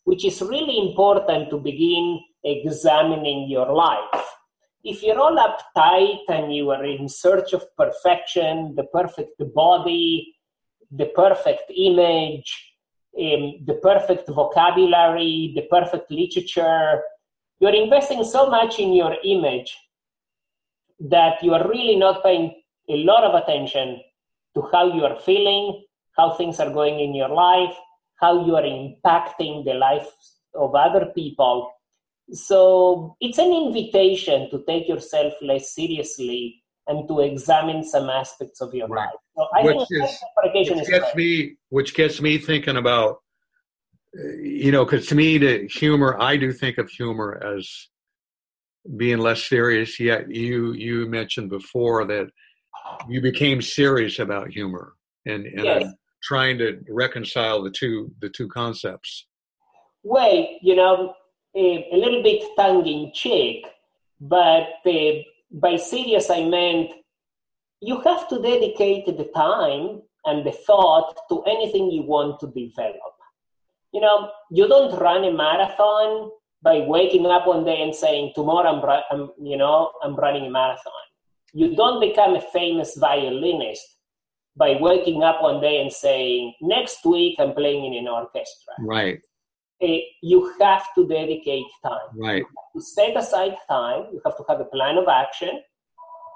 which 0.04 0.24
is 0.24 0.40
really 0.42 0.78
important 0.78 1.50
to 1.50 1.58
begin 1.58 2.20
examining 2.44 3.48
your 3.48 3.72
life. 3.72 4.24
If 4.84 5.02
you're 5.02 5.18
all 5.18 5.36
uptight 5.36 6.20
and 6.28 6.54
you 6.54 6.70
are 6.70 6.84
in 6.84 7.08
search 7.08 7.52
of 7.52 7.64
perfection, 7.76 8.74
the 8.76 8.84
perfect 8.84 9.42
body, 9.52 10.36
the 10.90 11.06
perfect 11.06 11.70
image, 11.76 12.74
um, 13.18 13.64
the 13.64 13.80
perfect 13.82 14.28
vocabulary, 14.28 15.52
the 15.56 15.62
perfect 15.62 16.10
literature, 16.10 17.02
you're 17.58 17.74
investing 17.74 18.22
so 18.22 18.48
much 18.48 18.78
in 18.78 18.92
your 18.92 19.16
image 19.24 19.76
that 21.00 21.42
you 21.42 21.52
are 21.54 21.68
really 21.68 21.96
not 21.96 22.22
paying 22.22 22.54
a 22.88 22.96
lot 22.96 23.24
of 23.24 23.34
attention 23.34 24.00
to 24.54 24.68
how 24.72 24.92
you 24.94 25.04
are 25.04 25.16
feeling, 25.16 25.84
how 26.16 26.34
things 26.34 26.60
are 26.60 26.70
going 26.70 27.00
in 27.00 27.14
your 27.14 27.28
life, 27.28 27.74
how 28.16 28.46
you 28.46 28.56
are 28.56 28.62
impacting 28.62 29.64
the 29.64 29.74
lives 29.74 30.08
of 30.54 30.74
other 30.74 31.06
people. 31.14 31.70
So 32.32 33.16
it's 33.20 33.38
an 33.38 33.52
invitation 33.52 34.50
to 34.50 34.64
take 34.66 34.88
yourself 34.88 35.34
less 35.42 35.74
seriously 35.74 36.62
and 36.88 37.06
to 37.08 37.20
examine 37.20 37.84
some 37.84 38.08
aspects 38.08 38.60
of 38.60 38.74
your 38.74 38.88
right. 38.88 39.06
life. 39.06 39.14
So 39.36 39.46
I 39.54 39.62
which 39.62 39.88
think 39.88 40.04
is, 40.04 40.76
which 40.76 40.88
gets 40.88 41.14
me, 41.14 41.56
which 41.68 41.94
gets 41.94 42.20
me 42.20 42.38
thinking 42.38 42.76
about, 42.76 43.18
you 44.14 44.72
know, 44.72 44.84
because 44.84 45.06
to 45.08 45.14
me, 45.14 45.38
the 45.38 45.66
humor, 45.66 46.16
I 46.18 46.36
do 46.36 46.52
think 46.52 46.78
of 46.78 46.88
humor 46.88 47.40
as 47.44 47.88
being 48.96 49.18
less 49.18 49.44
serious. 49.44 50.00
Yet 50.00 50.30
you 50.30 50.72
you 50.72 51.06
mentioned 51.06 51.50
before 51.50 52.04
that 52.06 52.28
you 53.08 53.20
became 53.20 53.60
serious 53.62 54.18
about 54.18 54.48
humor 54.48 54.94
and, 55.26 55.46
and 55.46 55.64
yes. 55.64 55.92
trying 56.22 56.58
to 56.58 56.80
reconcile 56.88 57.62
the 57.62 57.70
two 57.70 58.10
the 58.20 58.28
two 58.28 58.48
concepts. 58.48 59.26
Well 60.02 60.46
you 60.62 60.76
know 60.76 61.14
a, 61.54 61.88
a 61.92 61.96
little 61.96 62.22
bit 62.22 62.42
tongue 62.56 62.86
in 62.86 63.12
cheek 63.12 63.66
but 64.20 64.68
uh, 64.86 65.12
by 65.52 65.76
serious 65.76 66.30
i 66.30 66.42
meant 66.44 66.90
you 67.80 68.00
have 68.00 68.28
to 68.28 68.40
dedicate 68.40 69.06
the 69.06 69.30
time 69.34 70.02
and 70.24 70.44
the 70.44 70.52
thought 70.52 71.14
to 71.28 71.42
anything 71.42 71.90
you 71.90 72.02
want 72.02 72.40
to 72.40 72.46
develop. 72.46 73.14
You 73.92 74.00
know 74.00 74.30
you 74.50 74.68
don't 74.68 74.98
run 75.00 75.24
a 75.24 75.32
marathon 75.32 76.30
by 76.62 76.80
waking 76.80 77.26
up 77.26 77.46
one 77.46 77.64
day 77.64 77.80
and 77.82 77.94
saying 77.94 78.32
tomorrow 78.34 78.70
i'm, 78.72 79.02
I'm 79.10 79.30
you 79.40 79.56
know 79.56 79.92
i'm 80.02 80.16
running 80.16 80.46
a 80.46 80.50
marathon 80.50 81.05
you 81.52 81.74
don't 81.74 82.00
become 82.00 82.34
a 82.34 82.40
famous 82.40 82.96
violinist 82.96 83.84
by 84.56 84.76
waking 84.80 85.22
up 85.22 85.42
one 85.42 85.60
day 85.60 85.80
and 85.80 85.92
saying, 85.92 86.54
next 86.60 87.04
week 87.04 87.36
I'm 87.38 87.52
playing 87.52 87.92
in 87.92 88.06
an 88.06 88.08
orchestra. 88.08 88.74
Right. 88.80 89.20
Uh, 89.82 89.98
you 90.22 90.52
have 90.60 90.86
to 90.94 91.06
dedicate 91.06 91.66
time. 91.82 92.08
Right. 92.16 92.44
to 92.74 92.80
set 92.80 93.16
aside 93.16 93.56
time. 93.68 94.06
You 94.12 94.20
have 94.24 94.36
to 94.38 94.44
have 94.48 94.60
a 94.60 94.64
plan 94.64 94.96
of 94.96 95.08
action. 95.08 95.60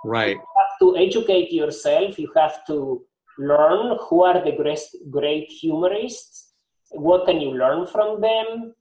Right. 0.04 0.36
You 0.36 0.44
have 0.58 0.78
to 0.80 0.96
educate 0.96 1.50
yourself. 1.50 2.18
You 2.18 2.30
have 2.36 2.66
to 2.66 3.02
learn 3.38 3.96
who 4.08 4.22
are 4.22 4.44
the 4.44 4.52
great, 4.52 4.80
great 5.10 5.48
humorists. 5.48 6.52
What 6.90 7.26
can 7.26 7.40
you 7.40 7.52
learn 7.52 7.86
from 7.86 8.20
them? 8.20 8.74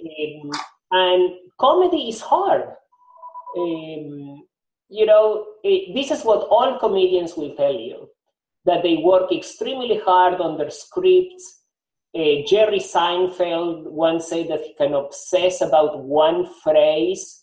Um, 0.00 0.50
and 0.90 1.34
comedy 1.58 2.08
is 2.08 2.20
hard. 2.20 2.64
Um, 3.56 4.42
you 4.98 5.06
know, 5.06 5.46
it, 5.64 5.92
this 5.94 6.10
is 6.10 6.24
what 6.24 6.46
all 6.48 6.78
comedians 6.78 7.34
will 7.36 7.54
tell 7.56 7.74
you 7.74 8.08
that 8.64 8.82
they 8.84 8.96
work 8.96 9.32
extremely 9.32 9.98
hard 9.98 10.40
on 10.40 10.56
their 10.56 10.70
scripts. 10.70 11.62
Uh, 12.16 12.46
Jerry 12.46 12.78
Seinfeld 12.78 13.90
once 13.90 14.28
said 14.28 14.46
that 14.48 14.60
he 14.60 14.72
can 14.74 14.94
obsess 14.94 15.60
about 15.60 16.04
one 16.04 16.46
phrase 16.62 17.42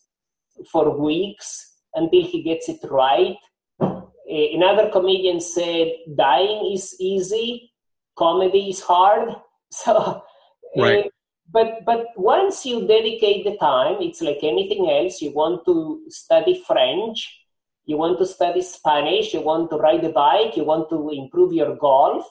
for 0.72 0.98
weeks 0.98 1.48
until 1.93 2.24
he 2.24 2.41
gets 2.41 2.70
it 2.70 2.79
right. 2.89 3.36
Uh, 3.81 4.48
another 4.58 4.89
comedian 4.89 5.41
said, 5.41 5.88
dying 6.15 6.72
is 6.74 6.96
easy, 7.00 7.74
comedy 8.17 8.70
is 8.70 8.81
hard. 8.81 9.29
So, 9.74 10.22
Right. 10.75 11.05
uh, 11.05 11.10
but 11.53 11.86
but 11.86 12.08
once 12.17 12.65
you 12.65 12.86
dedicate 12.88 13.46
the 13.46 13.55
time, 13.58 14.01
it's 14.01 14.22
like 14.22 14.39
anything 14.43 14.89
else. 14.89 15.22
You 15.22 15.31
want 15.31 15.63
to 15.65 15.75
study 16.10 16.62
French, 16.67 17.40
you 17.91 17.98
want 17.98 18.17
to 18.19 18.25
study 18.25 18.62
Spanish, 18.62 19.33
you 19.33 19.41
want 19.41 19.69
to 19.69 19.75
ride 19.75 20.03
a 20.05 20.13
bike, 20.25 20.55
you 20.55 20.63
want 20.63 20.89
to 20.89 21.10
improve 21.10 21.51
your 21.51 21.75
golf. 21.75 22.25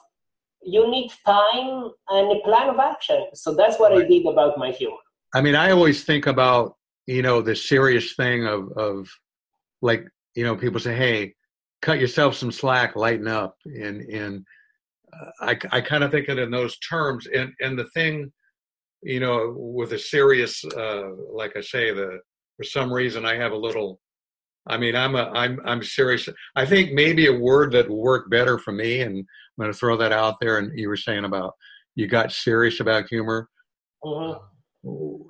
You 0.62 0.90
need 0.90 1.10
time 1.26 1.90
and 2.08 2.26
a 2.36 2.40
plan 2.46 2.68
of 2.70 2.78
action. 2.78 3.26
So 3.34 3.54
that's 3.54 3.78
what 3.78 3.92
I 3.92 4.02
did 4.06 4.24
about 4.26 4.58
my 4.58 4.70
humor. 4.70 5.02
I 5.34 5.40
mean, 5.42 5.54
I 5.54 5.70
always 5.70 6.04
think 6.04 6.26
about 6.26 6.76
you 7.06 7.22
know 7.26 7.42
the 7.42 7.56
serious 7.56 8.14
thing 8.14 8.46
of 8.46 8.60
of 8.88 9.08
like 9.88 10.02
you 10.34 10.44
know 10.44 10.56
people 10.56 10.80
say, 10.80 10.94
"Hey, 10.94 11.34
cut 11.82 11.98
yourself 12.00 12.34
some 12.34 12.52
slack, 12.52 12.96
lighten 12.96 13.28
up," 13.28 13.56
and 13.64 13.96
and 14.20 14.44
uh, 15.14 15.30
I 15.50 15.52
I 15.76 15.80
kind 15.80 16.04
of 16.04 16.10
think 16.10 16.28
it 16.28 16.38
in 16.38 16.50
those 16.50 16.78
terms. 16.78 17.26
And 17.38 17.52
and 17.60 17.78
the 17.78 17.88
thing, 17.96 18.32
you 19.02 19.20
know, 19.20 19.54
with 19.56 19.92
a 19.92 19.98
serious, 19.98 20.64
uh, 20.84 21.08
like 21.32 21.54
I 21.56 21.62
say, 21.62 21.92
the 21.92 22.20
for 22.56 22.64
some 22.64 22.92
reason 22.92 23.24
I 23.24 23.36
have 23.36 23.52
a 23.52 23.64
little. 23.68 24.00
I 24.66 24.76
mean, 24.76 24.94
I'm 24.94 25.14
a 25.14 25.30
I'm 25.34 25.60
I'm 25.64 25.82
serious. 25.82 26.28
I 26.54 26.66
think 26.66 26.92
maybe 26.92 27.26
a 27.26 27.32
word 27.32 27.72
that 27.72 27.88
will 27.88 28.02
work 28.02 28.30
better 28.30 28.58
for 28.58 28.72
me, 28.72 29.00
and 29.00 29.18
I'm 29.18 29.26
going 29.58 29.72
to 29.72 29.78
throw 29.78 29.96
that 29.96 30.12
out 30.12 30.36
there. 30.40 30.58
And 30.58 30.78
you 30.78 30.88
were 30.88 30.96
saying 30.96 31.24
about 31.24 31.54
you 31.94 32.06
got 32.06 32.32
serious 32.32 32.80
about 32.80 33.08
humor 33.08 33.48
Mhm. 34.04 34.40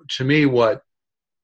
to 0.08 0.24
me, 0.24 0.46
what 0.46 0.82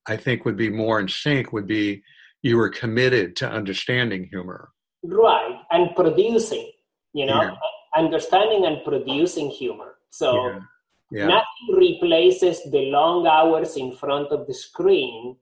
I 0.07 0.17
think 0.17 0.45
would 0.45 0.57
be 0.57 0.71
more 0.71 1.01
in 1.01 1.09
sync 1.09 1.53
would 1.53 1.67
be 1.67 2.03
you 2.43 2.57
were 2.57 2.69
committed 2.69 3.35
to 3.37 3.49
understanding 3.51 4.29
humor. 4.31 4.71
Right, 5.03 5.61
and 5.71 5.95
producing, 5.97 6.71
you 7.13 7.27
know, 7.27 7.43
Yeah. 7.43 7.57
understanding 7.97 8.67
and 8.67 8.85
producing 8.85 9.51
humor. 9.51 9.99
So 10.11 10.35
Yeah. 10.37 10.61
Yeah. 11.11 11.27
nothing 11.27 11.77
replaces 11.87 12.63
the 12.71 12.91
long 12.91 13.27
hours 13.27 13.77
in 13.77 13.93
front 13.93 14.29
of 14.31 14.47
the 14.47 14.55
screen 14.55 15.37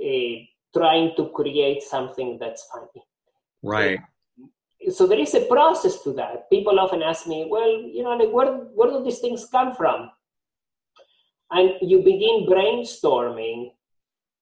uh, 0.00 0.36
trying 0.76 1.14
to 1.16 1.28
create 1.38 1.82
something 1.82 2.38
that's 2.40 2.68
funny. 2.72 3.02
right. 3.62 4.00
So 4.90 5.06
there 5.06 5.18
is 5.18 5.34
a 5.34 5.44
process 5.46 6.02
to 6.02 6.12
that. 6.12 6.48
People 6.48 6.78
often 6.78 7.02
ask 7.02 7.26
me, 7.26 7.46
well, 7.50 7.72
you 7.96 8.02
know, 8.04 8.14
like 8.16 8.30
where, 8.30 8.52
where 8.76 8.90
do 8.90 9.02
these 9.02 9.18
things 9.18 9.46
come 9.50 9.74
from? 9.74 10.10
And 11.50 11.72
you 11.80 12.02
begin 12.02 12.46
brainstorming 12.48 13.70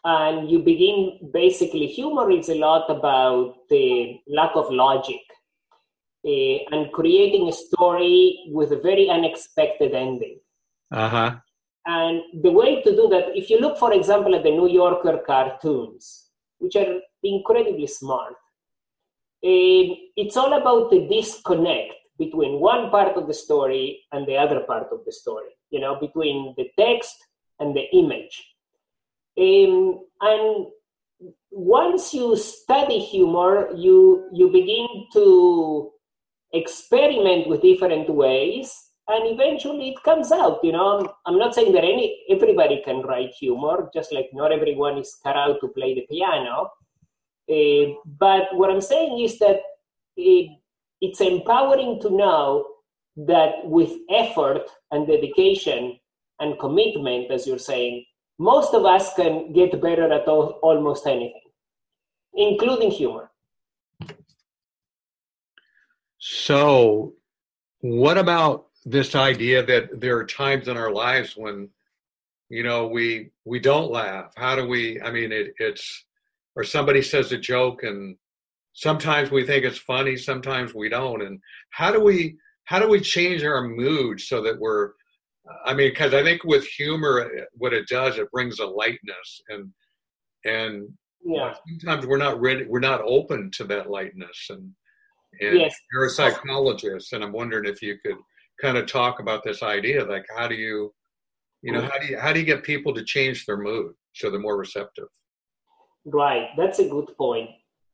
and 0.05 0.51
you 0.51 0.59
begin 0.59 1.31
basically 1.33 1.87
humor 1.87 2.31
is 2.31 2.49
a 2.51 2.57
lot 2.57 2.91
about 2.91 3.55
the 3.71 4.21
lack 4.29 4.51
of 4.55 4.71
logic 4.71 5.23
uh, 6.27 6.59
and 6.73 6.93
creating 6.93 7.49
a 7.49 7.53
story 7.53 8.41
with 8.49 8.73
a 8.73 8.81
very 8.81 9.09
unexpected 9.09 9.95
ending. 9.95 10.39
Uh 10.91 11.09
huh. 11.09 11.35
And 11.87 12.23
the 12.43 12.51
way 12.51 12.83
to 12.83 12.91
do 12.91 13.09
that, 13.09 13.37
if 13.37 13.51
you 13.51 13.61
look, 13.61 13.79
for 13.79 13.93
example, 13.93 14.35
at 14.35 14.43
the 14.43 14.51
New 14.51 14.69
Yorker 14.69 15.21
cartoons, 15.27 16.24
which 16.65 16.77
are 16.77 17.01
incredibly 17.23 17.87
smart, 17.87 18.35
eh, 19.45 19.95
it's 20.17 20.37
all 20.37 20.55
about 20.61 20.91
the 20.91 21.07
disconnect 21.09 21.95
between 22.19 22.61
one 22.61 22.91
part 22.91 23.17
of 23.17 23.27
the 23.27 23.35
story 23.35 24.03
and 24.13 24.27
the 24.27 24.37
other 24.37 24.61
part 24.61 24.89
of 24.93 25.05
the 25.05 25.13
story, 25.13 25.51
you 25.71 25.81
know, 25.81 25.99
between 26.01 26.55
the 26.57 26.69
text 26.79 27.17
and 27.61 27.77
the 27.77 27.85
image. 27.93 28.43
Um, 29.37 30.01
and 30.21 30.67
once 31.51 32.15
you 32.15 32.37
study 32.37 33.01
humor, 33.01 33.71
you, 33.75 34.29
you 34.33 34.51
begin 34.51 34.87
to 35.13 35.91
experiment 36.53 37.49
with 37.49 37.63
different 37.63 38.09
ways 38.09 38.84
and 39.09 39.27
eventually 39.27 39.91
it 39.91 40.03
comes 40.03 40.33
out 40.33 40.61
you 40.63 40.73
know? 40.73 41.15
I'm 41.27 41.39
not 41.39 41.55
saying 41.55 41.73
that 41.73 41.85
any 41.85 42.25
everybody 42.29 42.83
can 42.85 43.03
write 43.03 43.31
humor 43.31 43.91
just 43.95 44.13
like 44.13 44.31
not 44.33 44.53
everyone 44.53 44.99
is 44.99 45.17
cut 45.23 45.37
out 45.37 45.61
to 45.61 45.69
play 45.69 45.95
the 45.95 46.07
piano. 46.11 46.71
Uh, 47.51 47.93
but 48.19 48.45
what 48.55 48.71
i'm 48.71 48.81
saying 48.81 49.21
is 49.21 49.39
that 49.39 49.61
it, 50.17 50.51
it's 51.03 51.21
empowering 51.21 52.01
to 52.01 52.09
know 52.09 52.65
that 53.17 53.53
with 53.65 53.93
effort 54.09 54.67
and 54.91 55.07
dedication 55.07 55.99
and 56.41 56.59
commitment 56.59 57.31
as 57.31 57.47
you're 57.47 57.59
saying 57.59 58.03
most 58.39 58.73
of 58.73 58.87
us 58.87 59.13
can 59.15 59.53
get 59.53 59.79
better 59.81 60.11
at 60.11 60.27
al- 60.27 60.59
almost 60.63 61.07
anything 61.07 61.45
including 62.35 62.91
humor. 62.91 63.31
So, 66.19 67.15
what 67.81 68.19
about 68.19 68.67
this 68.85 69.15
idea 69.15 69.65
that 69.65 70.01
there 70.01 70.17
are 70.19 70.27
times 70.27 70.69
in 70.69 70.77
our 70.77 70.93
lives 70.93 71.37
when, 71.37 71.69
you 72.49 72.63
know, 72.63 72.87
we 72.87 73.31
we 73.45 73.59
don't 73.59 73.91
laugh? 73.91 74.33
How 74.37 74.55
do 74.57 74.67
we? 74.67 75.01
I 75.01 75.11
mean, 75.11 75.33
it, 75.33 75.55
it's 75.59 76.05
or 76.57 76.65
somebody 76.65 77.03
says 77.03 77.33
a 77.33 77.39
joke, 77.39 77.83
and 77.83 78.17
sometimes 78.75 79.31
we 79.31 79.47
think 79.47 79.65
it's 79.65 79.79
funny, 79.79 80.17
sometimes 80.17 80.75
we 80.75 80.89
don't. 80.89 81.23
And 81.23 81.41
how 81.71 81.91
do 81.91 82.01
we 82.01 82.37
how 82.65 82.79
do 82.79 82.89
we 82.89 83.01
change 83.01 83.43
our 83.43 83.63
mood 83.67 84.21
so 84.21 84.43
that 84.43 84.59
we're 84.59 84.93
I 85.67 85.75
mean, 85.75 85.91
because 85.91 86.15
I 86.15 86.23
think 86.23 86.43
with 86.45 86.67
humor, 86.67 87.31
what 87.53 87.75
it 87.75 87.87
does, 87.89 88.19
it 88.19 88.31
brings 88.31 88.59
a 88.61 88.67
lightness, 88.67 89.43
and 89.49 89.71
and 90.45 90.89
yeah 91.25 91.55
sometimes 91.81 92.07
we're 92.07 92.19
not 92.19 92.41
ready, 92.41 92.67
we're 92.67 92.81
not 92.81 93.01
open 93.03 93.51
to 93.53 93.65
that 93.65 93.91
lightness, 93.91 94.47
and 94.51 94.71
and 95.41 95.61
Yes. 95.61 95.75
you're 95.93 96.07
a 96.07 96.11
psychologist, 96.11 97.13
and 97.13 97.25
I'm 97.25 97.33
wondering 97.33 97.67
if 97.67 97.83
you 97.83 97.97
could 98.05 98.17
kind 98.65 98.79
of 98.79 98.87
talk 98.87 99.21
about 99.21 99.45
this 99.45 99.63
idea, 99.63 100.05
like 100.05 100.27
how 100.37 100.49
do 100.49 100.55
you, 100.55 100.93
you 101.63 101.73
know, 101.73 101.83
how 101.83 101.99
do 102.01 102.07
you 102.07 102.19
how 102.19 102.33
do 102.33 102.41
you 102.41 102.47
get 102.53 102.63
people 102.73 102.93
to 102.95 103.05
change 103.15 103.45
their 103.45 103.61
mood 103.69 103.93
so 104.15 104.31
they're 104.31 104.49
more 104.49 104.59
receptive? 104.67 105.11
Right, 106.07 106.49
that's 106.59 106.79
a 106.79 106.89
good 106.89 107.11
point. 107.17 107.51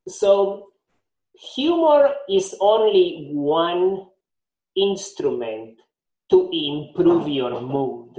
So, 0.09 0.68
humor 1.54 2.02
is 2.28 2.54
only 2.61 3.30
one 3.33 4.06
instrument 4.76 5.78
to 6.30 6.38
improve 6.52 7.28
your 7.28 7.61
mood. 7.61 8.12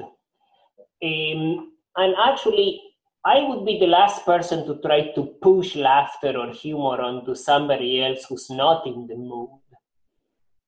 Um, 1.04 1.72
and 1.96 2.16
actually, 2.30 2.82
I 3.26 3.44
would 3.48 3.66
be 3.66 3.80
the 3.80 3.88
last 3.88 4.26
person 4.26 4.66
to 4.68 4.80
try 4.86 5.12
to 5.16 5.24
push 5.42 5.76
laughter 5.76 6.34
or 6.38 6.52
humor 6.52 7.02
onto 7.02 7.36
somebody 7.36 8.04
else 8.04 8.26
who's 8.28 8.50
not 8.50 8.88
in 8.88 9.08
the 9.08 9.16
mood. 9.16 9.50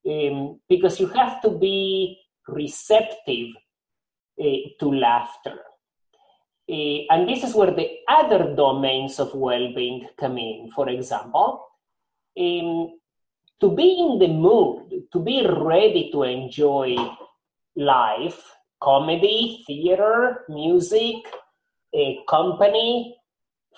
Um, 0.05 0.59
because 0.67 0.99
you 0.99 1.07
have 1.07 1.41
to 1.43 1.49
be 1.49 2.19
receptive 2.47 3.49
uh, 4.39 4.57
to 4.79 4.89
laughter. 4.89 5.59
Uh, 6.69 7.07
and 7.09 7.27
this 7.27 7.43
is 7.43 7.55
where 7.55 7.71
the 7.71 7.89
other 8.07 8.53
domains 8.55 9.19
of 9.19 9.33
well-being 9.33 10.07
come 10.17 10.37
in. 10.37 10.69
For 10.75 10.89
example, 10.89 11.65
um, 12.37 12.99
to 13.61 13.71
be 13.71 13.99
in 13.99 14.19
the 14.19 14.27
mood, 14.27 15.03
to 15.11 15.19
be 15.19 15.45
ready 15.47 16.09
to 16.11 16.23
enjoy 16.23 16.95
life, 17.75 18.43
comedy, 18.81 19.63
theater, 19.65 20.43
music, 20.49 21.15
uh, 21.97 22.11
company, 22.29 23.15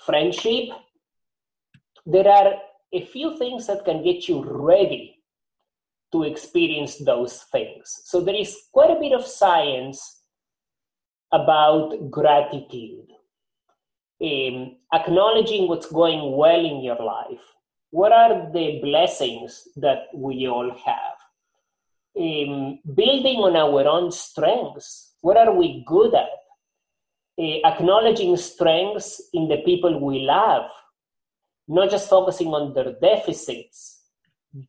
friendship, 0.05 0.69
there 2.05 2.27
are 2.27 2.53
a 2.93 3.01
few 3.01 3.37
things 3.37 3.67
that 3.67 3.83
can 3.83 4.03
get 4.03 4.27
you 4.27 4.43
ready 4.43 5.14
to 6.15 6.23
experience 6.23 6.97
those 6.97 7.43
things. 7.51 8.01
So 8.05 8.21
there 8.21 8.35
is 8.35 8.55
quite 8.71 8.91
a 8.91 8.99
bit 8.99 9.11
of 9.11 9.25
science 9.25 10.21
about 11.31 12.09
gratitude, 12.09 13.07
um, 14.23 14.77
acknowledging 14.93 15.67
what's 15.67 15.91
going 15.91 16.37
well 16.37 16.65
in 16.65 16.81
your 16.81 17.01
life. 17.03 17.43
What 17.91 18.13
are 18.13 18.49
the 18.51 18.79
blessings 18.81 19.67
that 19.75 20.07
we 20.13 20.47
all 20.47 20.71
have? 20.71 21.17
Um, 22.17 22.79
building 22.95 23.39
on 23.39 23.57
our 23.57 23.85
own 23.87 24.11
strengths. 24.11 25.15
What 25.19 25.35
are 25.35 25.53
we 25.53 25.83
good 25.85 26.13
at? 26.13 26.29
Uh, 27.37 27.67
acknowledging 27.67 28.37
strengths 28.37 29.21
in 29.33 29.49
the 29.49 29.57
people 29.65 29.99
we 29.99 30.19
love, 30.19 30.69
not 31.67 31.89
just 31.89 32.09
focusing 32.09 32.47
on 32.47 32.73
their 32.73 32.93
deficits, 33.01 33.94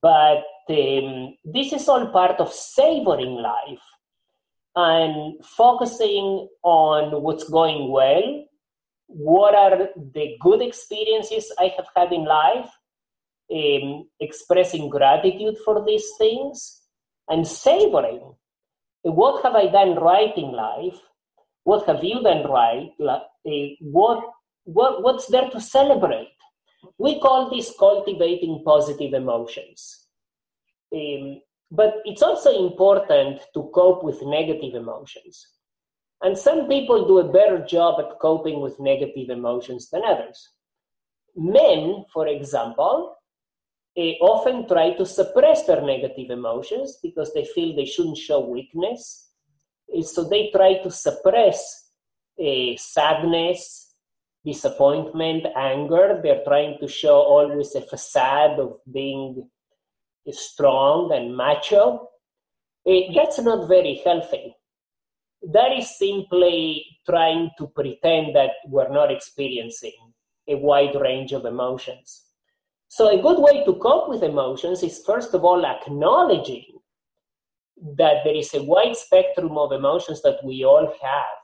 but 0.02 0.44
um, 0.68 1.36
this 1.44 1.72
is 1.72 1.88
all 1.88 2.06
part 2.08 2.40
of 2.40 2.52
savoring 2.52 3.34
life 3.34 3.82
and 4.74 5.44
focusing 5.44 6.48
on 6.62 7.22
what's 7.22 7.48
going 7.48 7.90
well, 7.90 8.44
what 9.06 9.54
are 9.54 9.88
the 10.14 10.36
good 10.40 10.60
experiences 10.60 11.52
I 11.58 11.72
have 11.76 11.86
had 11.94 12.12
in 12.12 12.24
life, 12.24 12.68
um, 13.52 14.08
expressing 14.20 14.90
gratitude 14.90 15.56
for 15.64 15.84
these 15.86 16.10
things, 16.18 16.82
and 17.28 17.46
savoring. 17.46 18.34
What 19.02 19.44
have 19.44 19.54
I 19.54 19.68
done 19.68 19.94
right 19.94 20.36
in 20.36 20.50
life? 20.52 20.98
What 21.62 21.86
have 21.86 22.02
you 22.02 22.22
done 22.22 22.50
right? 22.50 22.90
Uh, 23.00 23.20
what, 23.80 24.24
what, 24.64 25.02
what's 25.02 25.26
there 25.26 25.48
to 25.50 25.60
celebrate? 25.60 26.35
We 26.98 27.20
call 27.20 27.50
this 27.50 27.74
cultivating 27.78 28.62
positive 28.64 29.12
emotions. 29.12 30.06
Um, 30.94 31.40
but 31.70 31.96
it's 32.04 32.22
also 32.22 32.50
important 32.66 33.40
to 33.54 33.70
cope 33.74 34.04
with 34.04 34.22
negative 34.22 34.74
emotions. 34.74 35.48
And 36.22 36.36
some 36.38 36.68
people 36.68 37.06
do 37.06 37.18
a 37.18 37.32
better 37.32 37.64
job 37.64 38.00
at 38.00 38.18
coping 38.20 38.60
with 38.60 38.80
negative 38.80 39.28
emotions 39.28 39.90
than 39.90 40.02
others. 40.04 40.50
Men, 41.34 42.04
for 42.12 42.26
example, 42.28 43.16
eh, 43.96 44.14
often 44.20 44.66
try 44.66 44.94
to 44.94 45.04
suppress 45.04 45.66
their 45.66 45.82
negative 45.82 46.30
emotions 46.30 46.98
because 47.02 47.34
they 47.34 47.44
feel 47.44 47.76
they 47.76 47.84
shouldn't 47.84 48.16
show 48.16 48.40
weakness. 48.40 49.30
Eh, 49.94 50.02
so 50.02 50.24
they 50.24 50.50
try 50.50 50.78
to 50.82 50.90
suppress 50.90 51.90
uh, 52.40 52.76
sadness, 52.76 53.85
disappointment, 54.46 55.46
anger. 55.56 56.20
They're 56.22 56.44
trying 56.44 56.78
to 56.80 56.88
show 56.88 57.16
always 57.16 57.74
a 57.74 57.80
facade 57.82 58.58
of 58.60 58.78
being 58.90 59.50
strong 60.30 61.12
and 61.12 61.36
macho. 61.36 62.08
Uh, 62.88 63.12
that's 63.14 63.38
not 63.40 63.68
very 63.68 64.00
healthy. 64.04 64.54
That 65.52 65.72
is 65.76 65.98
simply 65.98 66.84
trying 67.08 67.50
to 67.58 67.66
pretend 67.66 68.34
that 68.36 68.52
we're 68.68 68.88
not 68.88 69.12
experiencing 69.12 69.98
a 70.48 70.56
wide 70.56 70.94
range 70.94 71.32
of 71.32 71.44
emotions. 71.44 72.22
So, 72.88 73.08
a 73.08 73.20
good 73.20 73.40
way 73.40 73.64
to 73.64 73.74
cope 73.74 74.08
with 74.08 74.22
emotions 74.22 74.82
is 74.82 75.02
first 75.04 75.34
of 75.34 75.44
all 75.44 75.66
acknowledging 75.66 76.64
that 77.98 78.24
there 78.24 78.34
is 78.34 78.54
a 78.54 78.62
wide 78.62 78.96
spectrum 78.96 79.58
of 79.58 79.72
emotions 79.72 80.22
that 80.22 80.38
we 80.42 80.64
all 80.64 80.86
have 81.02 81.42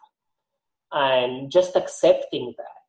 and 0.93 1.51
just 1.51 1.77
accepting 1.77 2.55
that. 2.57 2.82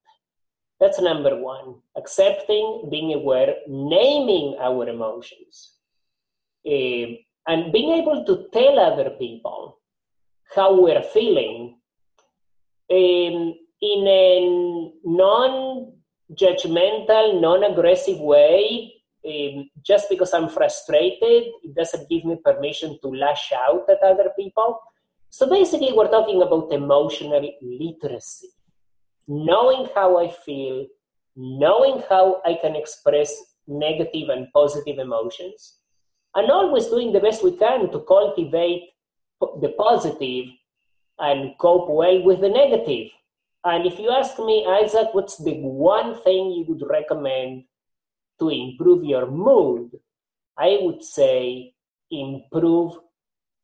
That's 0.84 1.00
number 1.00 1.34
one. 1.40 1.76
Accepting, 1.96 2.90
being 2.92 3.14
aware, 3.14 3.56
naming 3.70 4.58
our 4.60 4.90
emotions, 4.90 5.80
uh, 6.68 7.08
and 7.48 7.72
being 7.72 7.92
able 8.02 8.26
to 8.26 8.50
tell 8.52 8.78
other 8.78 9.12
people 9.12 9.80
how 10.54 10.78
we're 10.82 11.02
feeling 11.02 11.80
um, 12.92 13.56
in 13.82 14.02
a 14.10 14.92
non 15.06 15.94
judgmental, 16.34 17.40
non 17.40 17.64
aggressive 17.64 18.20
way. 18.20 18.92
Um, 19.26 19.70
just 19.82 20.10
because 20.10 20.34
I'm 20.34 20.50
frustrated, 20.50 21.44
it 21.64 21.74
doesn't 21.74 22.10
give 22.10 22.26
me 22.26 22.36
permission 22.44 23.00
to 23.02 23.08
lash 23.08 23.54
out 23.54 23.90
at 23.90 24.04
other 24.04 24.32
people. 24.38 24.82
So 25.30 25.50
basically, 25.50 25.94
we're 25.94 26.12
talking 26.12 26.42
about 26.42 26.74
emotional 26.74 27.50
literacy 27.62 28.50
knowing 29.28 29.88
how 29.96 30.18
I 30.18 30.32
feel, 30.32 30.86
knowing 31.36 32.04
how 32.10 32.42
I 32.46 32.58
can 32.62 32.76
express 32.76 33.34
negative 33.68 34.30
and 34.30 34.48
positive 34.54 35.00
emotions, 35.00 35.78
and 36.36 36.52
always 36.52 36.88
doing 36.88 37.14
the 37.14 37.20
best 37.20 37.44
we 37.44 37.58
can 37.58 37.92
to 37.92 38.00
cultivate 38.02 38.90
the 39.62 39.74
positive 39.78 40.48
and 41.20 41.58
cope 41.60 41.90
well 41.90 42.24
with 42.24 42.42
the 42.42 42.50
negative. 42.50 43.10
And 43.64 43.86
if 43.86 44.00
you 44.00 44.10
ask 44.10 44.38
me, 44.40 44.66
Isaac, 44.68 45.10
what's 45.14 45.38
the 45.38 45.54
one 45.62 46.22
thing 46.22 46.52
you 46.52 46.66
would 46.68 46.84
recommend 46.90 47.64
to 48.40 48.50
improve 48.50 49.04
your 49.04 49.30
mood? 49.30 49.92
I 50.58 50.80
would 50.82 51.04
say 51.04 51.74
improve 52.12 52.94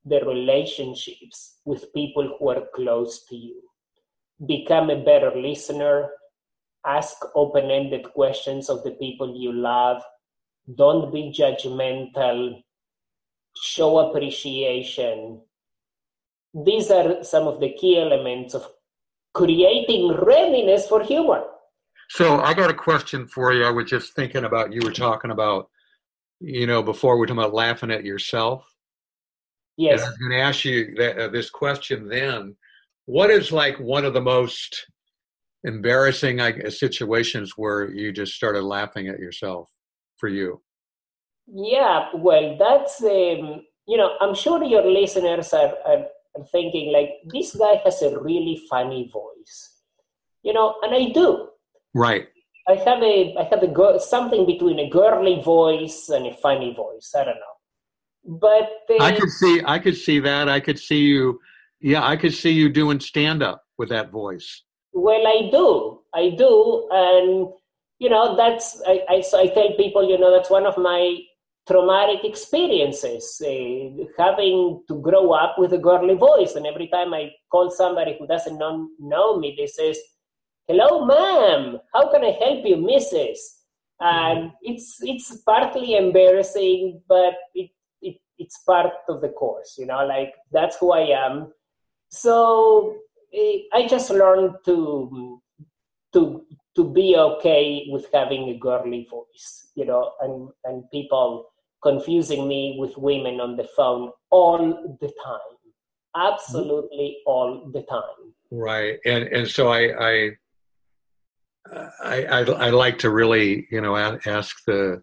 the 0.05 0.21
relationships 0.25 1.57
with 1.65 1.93
people 1.93 2.37
who 2.39 2.49
are 2.49 2.63
close 2.73 3.25
to 3.25 3.35
you. 3.35 3.68
Become 4.45 4.89
a 4.89 5.03
better 5.03 5.31
listener. 5.35 6.09
Ask 6.85 7.17
open 7.35 7.69
ended 7.69 8.05
questions 8.13 8.69
of 8.69 8.83
the 8.83 8.91
people 8.91 9.35
you 9.37 9.51
love. 9.51 10.01
Don't 10.75 11.11
be 11.11 11.33
judgmental. 11.37 12.61
Show 13.61 13.99
appreciation. 13.99 15.41
These 16.53 16.89
are 16.89 17.23
some 17.23 17.47
of 17.47 17.59
the 17.59 17.73
key 17.73 17.99
elements 17.99 18.53
of 18.53 18.67
creating 19.33 20.13
readiness 20.13 20.87
for 20.87 21.03
humor. 21.03 21.43
So 22.09 22.39
I 22.39 22.53
got 22.53 22.71
a 22.71 22.73
question 22.73 23.27
for 23.27 23.53
you. 23.53 23.63
I 23.63 23.69
was 23.69 23.89
just 23.89 24.13
thinking 24.13 24.45
about 24.45 24.73
you 24.73 24.81
were 24.83 24.91
talking 24.91 25.31
about, 25.31 25.69
you 26.39 26.65
know, 26.65 26.81
before 26.81 27.17
we 27.17 27.25
are 27.25 27.27
talking 27.27 27.43
about 27.43 27.53
laughing 27.53 27.91
at 27.91 28.03
yourself. 28.03 28.65
Yes. 29.77 30.01
And 30.01 30.07
I 30.07 30.09
was 30.09 30.17
going 30.17 30.31
to 30.31 30.39
ask 30.39 30.65
you 30.65 30.95
that, 30.97 31.19
uh, 31.19 31.27
this 31.27 31.49
question 31.49 32.07
then. 32.07 32.55
What 33.09 33.31
is 33.31 33.51
like 33.51 33.79
one 33.79 34.05
of 34.05 34.13
the 34.13 34.21
most 34.21 34.85
embarrassing 35.63 36.39
I 36.39 36.69
situations 36.69 37.53
where 37.55 37.89
you 37.89 38.11
just 38.11 38.33
started 38.35 38.61
laughing 38.61 39.07
at 39.07 39.17
yourself 39.17 39.67
for 40.17 40.29
you? 40.29 40.61
Yeah, 41.47 42.09
well, 42.13 42.55
that's, 42.59 43.01
um, 43.01 43.65
you 43.87 43.97
know, 43.97 44.11
I'm 44.21 44.35
sure 44.35 44.63
your 44.63 44.85
listeners 44.85 45.51
are, 45.53 45.73
are 45.87 46.05
thinking 46.51 46.93
like 46.93 47.09
this 47.33 47.55
guy 47.55 47.81
has 47.83 47.99
a 48.03 48.19
really 48.19 48.61
funny 48.69 49.09
voice. 49.11 49.57
You 50.43 50.53
know 50.53 50.75
and 50.83 50.93
i 50.93 51.11
do. 51.11 51.49
Right. 51.95 52.27
I 52.67 52.75
have 52.75 53.01
a 53.01 53.35
i 53.39 53.43
have 53.51 53.63
a 53.63 53.99
something 53.99 54.45
between 54.45 54.77
a 54.77 54.87
girly 54.87 55.41
voice 55.41 56.09
and 56.09 56.27
a 56.27 56.33
funny 56.35 56.75
voice. 56.75 57.11
I 57.19 57.23
don't 57.25 57.41
know. 57.45 57.57
But 58.37 58.69
uh, 58.93 59.03
i 59.03 59.11
could 59.19 59.31
see 59.31 59.61
i 59.65 59.79
could 59.79 59.97
see 59.97 60.19
that. 60.19 60.47
I 60.47 60.59
could 60.59 60.77
see 60.77 61.01
you 61.13 61.39
yeah 61.81 62.05
i 62.05 62.15
could 62.15 62.33
see 62.33 62.51
you 62.51 62.69
doing 62.69 62.99
stand 62.99 63.41
up 63.43 63.63
with 63.77 63.89
that 63.89 64.11
voice 64.11 64.63
well 64.93 65.27
i 65.27 65.49
do 65.51 65.99
i 66.13 66.29
do 66.37 66.87
and 66.91 67.47
you 67.99 68.09
know 68.09 68.35
that's 68.35 68.81
I, 68.87 69.01
I, 69.09 69.23
I 69.33 69.47
tell 69.47 69.73
people 69.77 70.09
you 70.09 70.17
know 70.17 70.31
that's 70.31 70.49
one 70.49 70.65
of 70.65 70.77
my 70.77 71.19
traumatic 71.69 72.23
experiences, 72.23 73.39
uh, 73.45 74.03
having 74.17 74.81
to 74.87 74.95
grow 75.01 75.31
up 75.33 75.55
with 75.59 75.71
a 75.73 75.77
girly 75.77 76.15
voice. 76.15 76.55
And 76.55 76.65
every 76.65 76.87
time 76.87 77.13
I 77.13 77.31
call 77.51 77.69
somebody 77.69 78.15
who 78.17 78.25
doesn't 78.25 78.57
know, 78.57 78.89
know 78.99 79.37
me, 79.37 79.55
they 79.55 79.67
says, 79.67 79.99
hello, 80.67 81.05
ma'am, 81.05 81.77
how 81.93 82.11
can 82.11 82.23
I 82.23 82.31
help 82.43 82.65
you, 82.65 82.77
Mrs.? 82.77 83.37
And 83.99 84.51
it's, 84.63 84.97
it's 85.01 85.41
partly 85.41 85.95
embarrassing, 85.95 87.01
but 87.07 87.35
it, 87.53 87.69
it, 88.01 88.17
it's 88.39 88.63
part 88.65 88.91
of 89.07 89.21
the 89.21 89.29
course, 89.29 89.75
you 89.77 89.85
know, 89.85 90.05
like 90.05 90.33
that's 90.51 90.77
who 90.77 90.91
I 90.91 91.25
am. 91.25 91.53
So 92.09 92.97
uh, 93.33 93.57
I 93.73 93.87
just 93.87 94.09
learned 94.09 94.55
to, 94.65 95.41
to, 96.13 96.45
to 96.75 96.93
be 96.93 97.15
okay 97.17 97.87
with 97.89 98.07
having 98.13 98.49
a 98.49 98.57
girly 98.57 99.07
voice, 99.09 99.69
you 99.75 99.85
know, 99.85 100.11
and, 100.21 100.49
and 100.65 100.83
people 100.91 101.45
confusing 101.81 102.47
me 102.47 102.75
with 102.79 102.97
women 102.97 103.39
on 103.39 103.55
the 103.55 103.67
phone 103.75 104.11
all 104.31 104.97
the 104.99 105.11
time. 105.23 105.39
Absolutely 106.15 107.17
all 107.25 107.69
the 107.71 107.83
time. 107.83 108.33
Right. 108.51 108.97
And 109.05 109.25
and 109.25 109.47
so 109.47 109.69
i 109.69 109.81
i 109.99 110.31
i 112.01 112.25
i, 112.25 112.39
I 112.39 112.69
like 112.71 112.97
to 112.99 113.11
really 113.11 113.67
you 113.69 113.81
know 113.81 113.95
ask 114.25 114.63
the 114.65 115.01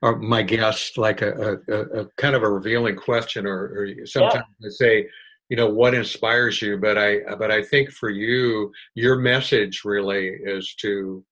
or 0.00 0.18
my 0.18 0.42
guests 0.42 0.96
like 0.96 1.22
a, 1.22 1.58
a, 1.68 2.00
a 2.00 2.06
kind 2.16 2.34
of 2.34 2.42
a 2.42 2.50
revealing 2.50 2.96
question 2.96 3.46
or, 3.46 3.58
or 3.76 4.06
sometimes 4.06 4.44
yeah. 4.60 4.66
i 4.66 4.70
say 4.70 5.08
you 5.48 5.56
know 5.56 5.68
what 5.68 5.94
inspires 5.94 6.60
you 6.62 6.78
but 6.78 6.96
i 6.96 7.18
but 7.38 7.50
i 7.50 7.62
think 7.62 7.90
for 7.90 8.10
you 8.10 8.72
your 8.94 9.16
message 9.16 9.82
really 9.84 10.28
is 10.28 10.74
to 10.74 11.24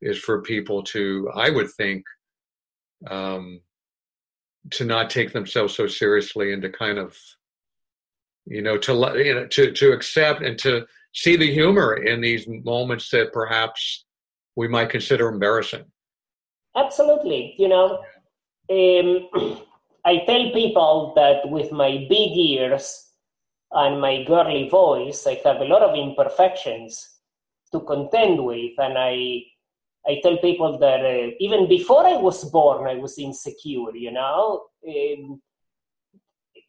is 0.00 0.18
for 0.18 0.42
people 0.42 0.82
to 0.82 1.30
i 1.34 1.48
would 1.48 1.70
think 1.72 2.04
um 3.10 3.60
to 4.70 4.84
not 4.84 5.10
take 5.10 5.32
themselves 5.32 5.74
so 5.74 5.86
seriously 5.86 6.52
and 6.52 6.62
to 6.62 6.68
kind 6.68 6.98
of 6.98 7.16
you 8.46 8.62
know 8.62 8.76
to 8.76 8.92
let, 8.92 9.16
you 9.16 9.34
know 9.34 9.46
to 9.46 9.72
to 9.72 9.92
accept 9.92 10.42
and 10.42 10.58
to 10.58 10.86
see 11.14 11.36
the 11.36 11.50
humor 11.50 11.94
in 11.94 12.20
these 12.20 12.46
moments 12.64 13.10
that 13.10 13.32
perhaps 13.32 14.04
we 14.56 14.68
might 14.68 14.90
consider 14.90 15.28
embarrassing. 15.28 15.84
Absolutely. 16.76 17.54
You 17.58 17.68
know 17.68 17.98
um, 18.70 19.58
i 20.04 20.18
tell 20.26 20.50
people 20.52 21.12
that 21.16 21.48
with 21.48 21.72
my 21.72 22.06
big 22.08 22.36
ears 22.36 23.07
and 23.72 24.00
my 24.00 24.24
girly 24.24 24.68
voice 24.68 25.26
i 25.26 25.40
have 25.44 25.60
a 25.60 25.64
lot 25.64 25.82
of 25.82 25.96
imperfections 25.96 27.20
to 27.72 27.80
contend 27.80 28.42
with 28.44 28.72
and 28.78 28.96
i 28.96 29.42
I 30.08 30.20
tell 30.22 30.38
people 30.38 30.78
that 30.78 31.04
uh, 31.04 31.30
even 31.38 31.68
before 31.68 32.06
I 32.06 32.16
was 32.16 32.44
born, 32.44 32.88
I 32.88 32.94
was 32.94 33.18
insecure. 33.18 33.94
You 33.94 34.12
know, 34.12 34.64
um, 34.86 35.42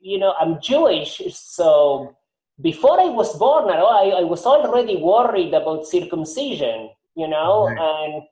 you 0.01 0.17
know, 0.17 0.33
I'm 0.39 0.59
Jewish, 0.61 1.21
so 1.33 2.15
before 2.59 2.99
I 2.99 3.05
was 3.05 3.37
born, 3.37 3.69
I, 3.69 4.19
I 4.19 4.23
was 4.23 4.45
already 4.45 4.97
worried 4.97 5.53
about 5.53 5.87
circumcision. 5.87 6.89
You 7.15 7.27
know, 7.29 7.67
right. 7.67 7.77
and 7.77 8.23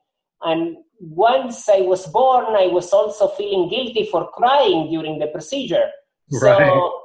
and 0.42 0.76
once 1.00 1.68
I 1.68 1.80
was 1.80 2.06
born, 2.06 2.56
I 2.56 2.66
was 2.66 2.92
also 2.92 3.28
feeling 3.28 3.68
guilty 3.68 4.08
for 4.10 4.30
crying 4.30 4.90
during 4.90 5.18
the 5.18 5.28
procedure. 5.28 5.90
Right. 6.30 6.66
So, 6.66 7.02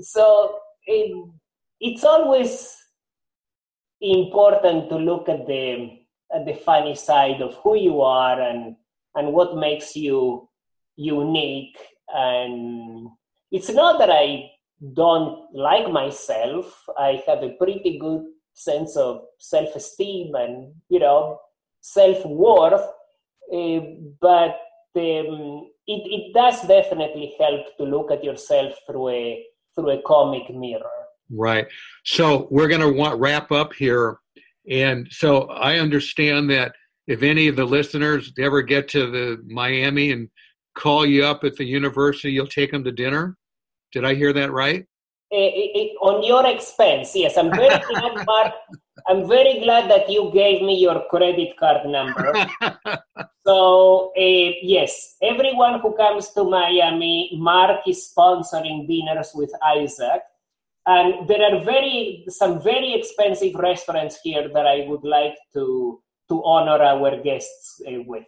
so 0.00 0.58
it's 0.86 2.04
always 2.04 2.76
important 4.00 4.88
to 4.88 4.96
look 4.96 5.28
at 5.28 5.46
the 5.46 5.98
at 6.34 6.44
the 6.44 6.54
funny 6.54 6.94
side 6.94 7.40
of 7.40 7.54
who 7.62 7.76
you 7.76 8.02
are 8.02 8.40
and 8.40 8.76
and 9.14 9.32
what 9.32 9.56
makes 9.56 9.96
you 9.96 10.48
unique 10.96 11.78
and 12.14 13.08
it's 13.50 13.70
not 13.70 13.98
that 13.98 14.10
I 14.10 14.50
don't 14.92 15.46
like 15.54 15.90
myself. 15.90 16.84
I 16.98 17.22
have 17.26 17.42
a 17.42 17.50
pretty 17.50 17.98
good 17.98 18.24
sense 18.52 18.96
of 18.96 19.22
self-esteem 19.38 20.34
and 20.34 20.74
you 20.88 20.98
know 20.98 21.38
self-worth, 21.80 22.86
uh, 23.52 23.80
but 24.20 24.58
um, 24.96 25.70
it, 25.86 26.02
it 26.16 26.34
does 26.34 26.62
definitely 26.62 27.34
help 27.38 27.76
to 27.78 27.84
look 27.84 28.10
at 28.10 28.24
yourself 28.24 28.72
through 28.86 29.08
a 29.10 29.44
through 29.76 29.90
a 29.90 30.02
comic 30.02 30.50
mirror. 30.50 30.90
Right. 31.30 31.66
So 32.04 32.48
we're 32.50 32.68
going 32.68 32.80
to 32.80 33.16
wrap 33.16 33.52
up 33.52 33.72
here, 33.72 34.18
and 34.68 35.06
so 35.10 35.42
I 35.50 35.78
understand 35.78 36.50
that 36.50 36.72
if 37.06 37.22
any 37.22 37.46
of 37.46 37.56
the 37.56 37.64
listeners 37.64 38.32
ever 38.38 38.62
get 38.62 38.88
to 38.88 39.10
the 39.10 39.42
Miami 39.46 40.10
and 40.10 40.28
call 40.76 41.06
you 41.06 41.24
up 41.24 41.44
at 41.44 41.56
the 41.56 41.64
university, 41.64 42.32
you'll 42.32 42.46
take 42.46 42.70
them 42.70 42.84
to 42.84 42.92
dinner. 42.92 43.36
Did 43.92 44.04
I 44.04 44.14
hear 44.14 44.32
that 44.32 44.52
right? 44.52 44.84
It, 45.30 45.96
on 46.00 46.22
your 46.22 46.46
expense, 46.46 47.14
yes. 47.14 47.36
I'm 47.36 47.50
very 47.50 47.82
glad, 47.88 48.26
Mark. 48.26 48.54
I'm 49.08 49.28
very 49.28 49.60
glad 49.60 49.90
that 49.90 50.10
you 50.10 50.30
gave 50.32 50.62
me 50.62 50.78
your 50.78 51.04
credit 51.08 51.56
card 51.58 51.86
number. 51.86 52.32
so 53.46 54.12
uh, 54.16 54.50
yes, 54.62 55.16
everyone 55.22 55.80
who 55.80 55.94
comes 55.96 56.30
to 56.30 56.44
Miami, 56.44 57.30
Mark 57.38 57.86
is 57.86 58.12
sponsoring 58.12 58.88
dinners 58.88 59.30
with 59.34 59.52
Isaac, 59.64 60.22
and 60.86 61.28
there 61.28 61.42
are 61.42 61.62
very 61.64 62.24
some 62.28 62.60
very 62.60 62.94
expensive 62.94 63.54
restaurants 63.54 64.18
here 64.24 64.48
that 64.52 64.66
I 64.66 64.86
would 64.88 65.04
like 65.04 65.36
to 65.54 66.02
to 66.28 66.42
honor 66.44 66.82
our 66.82 67.22
guests 67.22 67.80
uh, 67.86 68.02
with. 68.06 68.24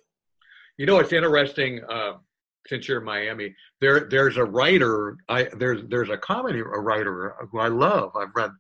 You 0.77 0.87
know, 0.87 0.99
it's 0.99 1.13
interesting. 1.13 1.83
Uh, 1.89 2.19
since 2.69 2.87
you're 2.87 2.99
in 2.99 3.05
Miami, 3.05 3.55
there 3.81 4.09
there's 4.11 4.37
a 4.37 4.45
writer. 4.45 5.17
I 5.29 5.49
there's 5.57 5.83
there's 5.89 6.11
a 6.11 6.19
comedy 6.19 6.63
writer 6.63 7.35
who 7.51 7.59
I 7.59 7.69
love. 7.69 8.13
I've 8.17 8.35
read. 8.35 8.51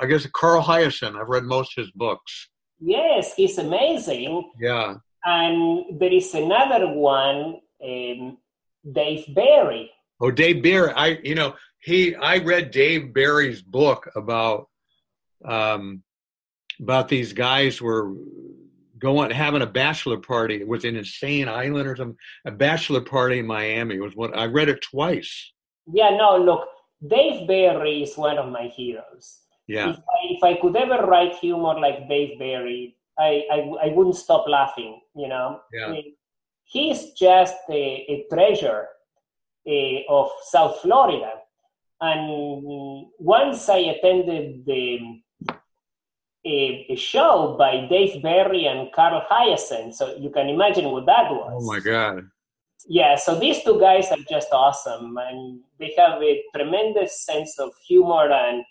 I 0.00 0.06
guess 0.06 0.26
Carl 0.26 0.62
Hiaasen. 0.62 1.20
I've 1.20 1.28
read 1.28 1.44
most 1.44 1.76
of 1.76 1.82
his 1.84 1.92
books. 1.92 2.48
Yes, 2.80 3.34
he's 3.34 3.58
amazing. 3.58 4.50
Yeah. 4.60 4.96
And 5.24 5.98
there 5.98 6.12
is 6.12 6.34
another 6.34 6.92
one, 6.92 7.60
um, 7.82 8.38
Dave 8.92 9.24
Barry. 9.34 9.90
Oh, 10.20 10.30
Dave 10.30 10.62
Barry. 10.62 10.92
I 10.92 11.18
you 11.22 11.34
know 11.34 11.54
he 11.80 12.14
I 12.14 12.38
read 12.38 12.70
Dave 12.70 13.14
Barry's 13.14 13.62
book 13.62 14.10
about 14.16 14.68
um 15.44 16.02
about 16.80 17.08
these 17.08 17.32
guys 17.32 17.80
were 17.80 18.12
going 18.98 19.30
having 19.30 19.62
a 19.62 19.66
bachelor 19.66 20.18
party. 20.18 20.56
It 20.56 20.68
was 20.68 20.84
an 20.84 20.96
insane 20.96 21.48
island 21.48 21.88
or 21.88 21.96
something. 21.96 22.18
A 22.46 22.50
bachelor 22.50 23.00
party 23.00 23.38
in 23.38 23.46
Miami 23.46 23.98
was 24.00 24.14
what 24.14 24.36
I 24.36 24.46
read 24.46 24.68
it 24.68 24.82
twice. 24.82 25.52
Yeah, 25.92 26.10
no, 26.10 26.36
look, 26.36 26.68
Dave 27.06 27.46
Barry 27.46 28.02
is 28.02 28.16
one 28.16 28.38
of 28.38 28.50
my 28.50 28.68
heroes. 28.68 29.40
Yeah. 29.66 29.90
If 29.90 29.96
I, 29.96 30.00
if 30.30 30.42
I 30.44 30.60
could 30.60 30.76
ever 30.76 31.06
write 31.06 31.34
humor 31.36 31.78
like 31.78 32.08
Dave 32.08 32.38
Barry, 32.38 32.96
I, 33.18 33.42
I, 33.50 33.58
I 33.84 33.88
wouldn't 33.88 34.16
stop 34.16 34.46
laughing, 34.48 35.00
you 35.14 35.28
know? 35.28 35.60
Yeah. 35.72 35.86
I 35.86 35.90
mean, 35.90 36.14
he's 36.64 37.12
just 37.12 37.56
a, 37.70 38.06
a 38.08 38.26
treasure 38.32 38.88
uh, 39.66 39.98
of 40.08 40.30
South 40.42 40.80
Florida. 40.80 41.32
And 42.00 43.06
once 43.18 43.68
I 43.68 43.78
attended 43.78 44.66
the 44.66 45.20
a, 46.46 46.86
a, 46.90 46.96
show 46.96 47.56
by 47.58 47.86
Dave 47.90 48.22
Barry 48.22 48.66
and 48.66 48.92
Carl 48.92 49.22
Hiaasen. 49.30 49.92
So 49.92 50.14
you 50.16 50.30
can 50.30 50.48
imagine 50.48 50.90
what 50.90 51.06
that 51.06 51.30
was. 51.30 51.52
Oh 51.54 51.66
my 51.66 51.80
God. 51.80 52.28
Yeah, 52.88 53.16
so 53.16 53.38
these 53.38 53.64
two 53.64 53.80
guys 53.80 54.12
are 54.12 54.24
just 54.30 54.48
awesome 54.52 55.16
and 55.18 55.60
they 55.78 55.92
have 55.98 56.22
a 56.22 56.42
tremendous 56.54 57.24
sense 57.24 57.58
of 57.58 57.72
humor 57.88 58.30
and 58.30 58.64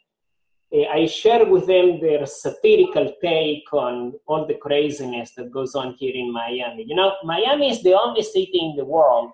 uh, 0.74 0.84
I 0.90 1.06
share 1.06 1.46
with 1.46 1.68
them 1.68 2.00
their 2.00 2.26
satirical 2.26 3.14
take 3.22 3.72
on 3.74 4.14
all 4.26 4.48
the 4.48 4.56
craziness 4.56 5.32
that 5.36 5.52
goes 5.52 5.76
on 5.76 5.96
here 6.00 6.14
in 6.16 6.32
Miami. 6.32 6.86
You 6.88 6.96
know, 6.96 7.14
Miami 7.24 7.72
is 7.72 7.84
the 7.84 7.94
only 7.94 8.24
city 8.24 8.60
in 8.60 8.76
the 8.78 8.86
world 8.86 9.32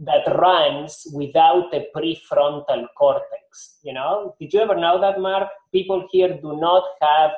that 0.00 0.26
runs 0.38 1.06
without 1.12 1.72
a 1.74 1.86
prefrontal 1.94 2.86
cortex. 2.96 3.78
You 3.82 3.92
know, 3.92 4.34
did 4.40 4.52
you 4.52 4.60
ever 4.60 4.74
know 4.74 5.00
that, 5.00 5.20
Mark? 5.20 5.48
People 5.72 6.06
here 6.10 6.38
do 6.40 6.58
not 6.58 6.84
have 7.02 7.30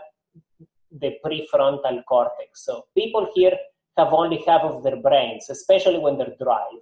the 1.01 1.17
prefrontal 1.25 2.05
cortex. 2.05 2.65
So 2.65 2.85
people 2.95 3.29
here 3.35 3.57
have 3.99 4.13
only 4.13 4.43
half 4.47 4.63
of 4.63 4.83
their 4.85 4.97
brains, 4.97 5.51
especially 5.51 5.99
when 5.99 6.17
they're 6.19 6.37
driving. 6.41 6.81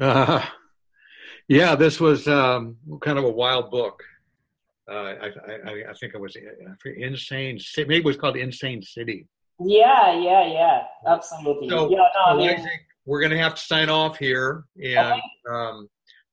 Uh, 0.00 0.44
yeah, 1.48 1.74
this 1.74 2.00
was 2.00 2.26
um, 2.28 2.76
kind 3.00 3.18
of 3.18 3.24
a 3.24 3.30
wild 3.30 3.70
book. 3.70 4.02
Uh, 4.90 4.94
I, 4.94 5.26
I, 5.26 5.90
I, 5.90 5.94
think 6.00 6.14
it 6.14 6.20
was 6.20 6.34
Insane. 6.96 7.58
Maybe 7.76 7.96
it 7.98 8.04
was 8.04 8.16
called 8.16 8.36
Insane 8.36 8.82
City. 8.82 9.26
Yeah, 9.60 10.18
yeah, 10.18 10.46
yeah, 10.46 10.82
absolutely. 11.06 11.68
So, 11.68 11.90
yeah, 11.90 12.06
no, 12.14 12.22
I 12.24 12.36
mean, 12.36 12.66
we're 13.08 13.20
going 13.20 13.32
to 13.32 13.38
have 13.38 13.54
to 13.54 13.60
sign 13.60 13.88
off 13.88 14.18
here. 14.18 14.64
And 14.84 15.18
um, 15.50 15.88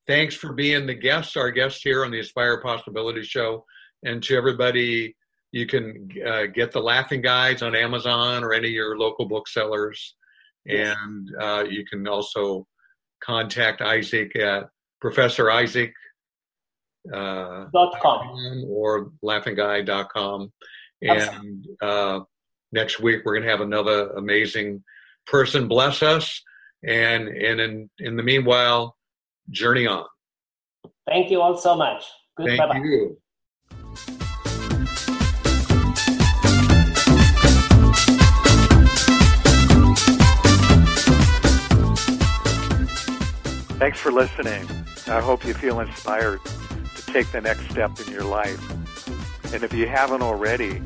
thanks 0.06 0.34
for 0.34 0.52
being 0.52 0.86
the 0.86 0.94
guest, 0.94 1.34
our 1.38 1.50
guest 1.50 1.80
here 1.82 2.04
on 2.04 2.10
the 2.10 2.20
Aspire 2.20 2.60
Possibility 2.60 3.22
Show. 3.22 3.64
And 4.04 4.22
to 4.24 4.36
everybody, 4.36 5.16
you 5.52 5.66
can 5.66 6.06
uh, 6.24 6.46
get 6.54 6.72
the 6.72 6.80
Laughing 6.80 7.22
Guides 7.22 7.62
on 7.62 7.74
Amazon 7.74 8.44
or 8.44 8.52
any 8.52 8.68
of 8.68 8.74
your 8.74 8.98
local 8.98 9.26
booksellers. 9.26 10.16
Yes. 10.66 10.94
And 11.00 11.30
uh, 11.40 11.64
you 11.66 11.86
can 11.86 12.06
also 12.06 12.66
contact 13.24 13.80
Isaac 13.80 14.36
at 14.36 14.68
Professor 15.00 15.50
Isaac. 15.50 15.94
Uh, 17.10 17.66
dot 17.72 17.94
com. 18.02 18.64
or 18.68 19.12
laughingguy.com. 19.24 20.52
And 21.00 21.66
uh, 21.80 22.20
next 22.70 23.00
week, 23.00 23.22
we're 23.24 23.32
going 23.32 23.44
to 23.44 23.50
have 23.50 23.62
another 23.62 24.10
amazing 24.10 24.84
person 25.26 25.68
bless 25.68 26.02
us. 26.02 26.42
And, 26.82 27.28
and 27.28 27.60
in, 27.60 27.90
in 27.98 28.16
the 28.16 28.22
meanwhile, 28.22 28.96
journey 29.50 29.86
on. 29.86 30.06
Thank 31.06 31.30
you 31.30 31.40
all 31.40 31.56
so 31.56 31.76
much. 31.76 32.04
Thank 32.36 32.58
Goodbye. 32.58 32.78
you. 32.78 33.16
Thanks 43.78 44.00
for 44.00 44.10
listening. 44.10 44.66
I 45.06 45.20
hope 45.20 45.44
you 45.44 45.54
feel 45.54 45.78
inspired 45.80 46.40
to 46.44 47.06
take 47.12 47.30
the 47.30 47.40
next 47.40 47.70
step 47.70 47.92
in 48.00 48.12
your 48.12 48.24
life. 48.24 48.60
And 49.52 49.62
if 49.62 49.72
you 49.72 49.86
haven't 49.86 50.22
already, 50.22 50.82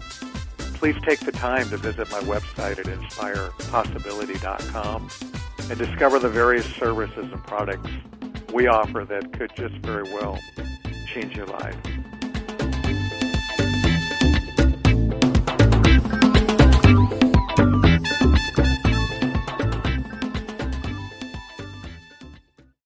please 0.74 0.96
take 1.02 1.20
the 1.20 1.32
time 1.32 1.70
to 1.70 1.76
visit 1.76 2.10
my 2.10 2.20
website 2.20 2.78
at 2.78 2.86
inspirepossibility.com 2.86 5.29
and 5.70 5.78
discover 5.78 6.18
the 6.18 6.28
various 6.28 6.66
services 6.74 7.30
and 7.32 7.42
products 7.44 7.88
we 8.52 8.66
offer 8.66 9.04
that 9.04 9.32
could 9.32 9.54
just 9.54 9.74
very 9.76 10.02
well 10.02 10.36
change 11.06 11.36
your 11.36 11.46
life. 11.46 11.76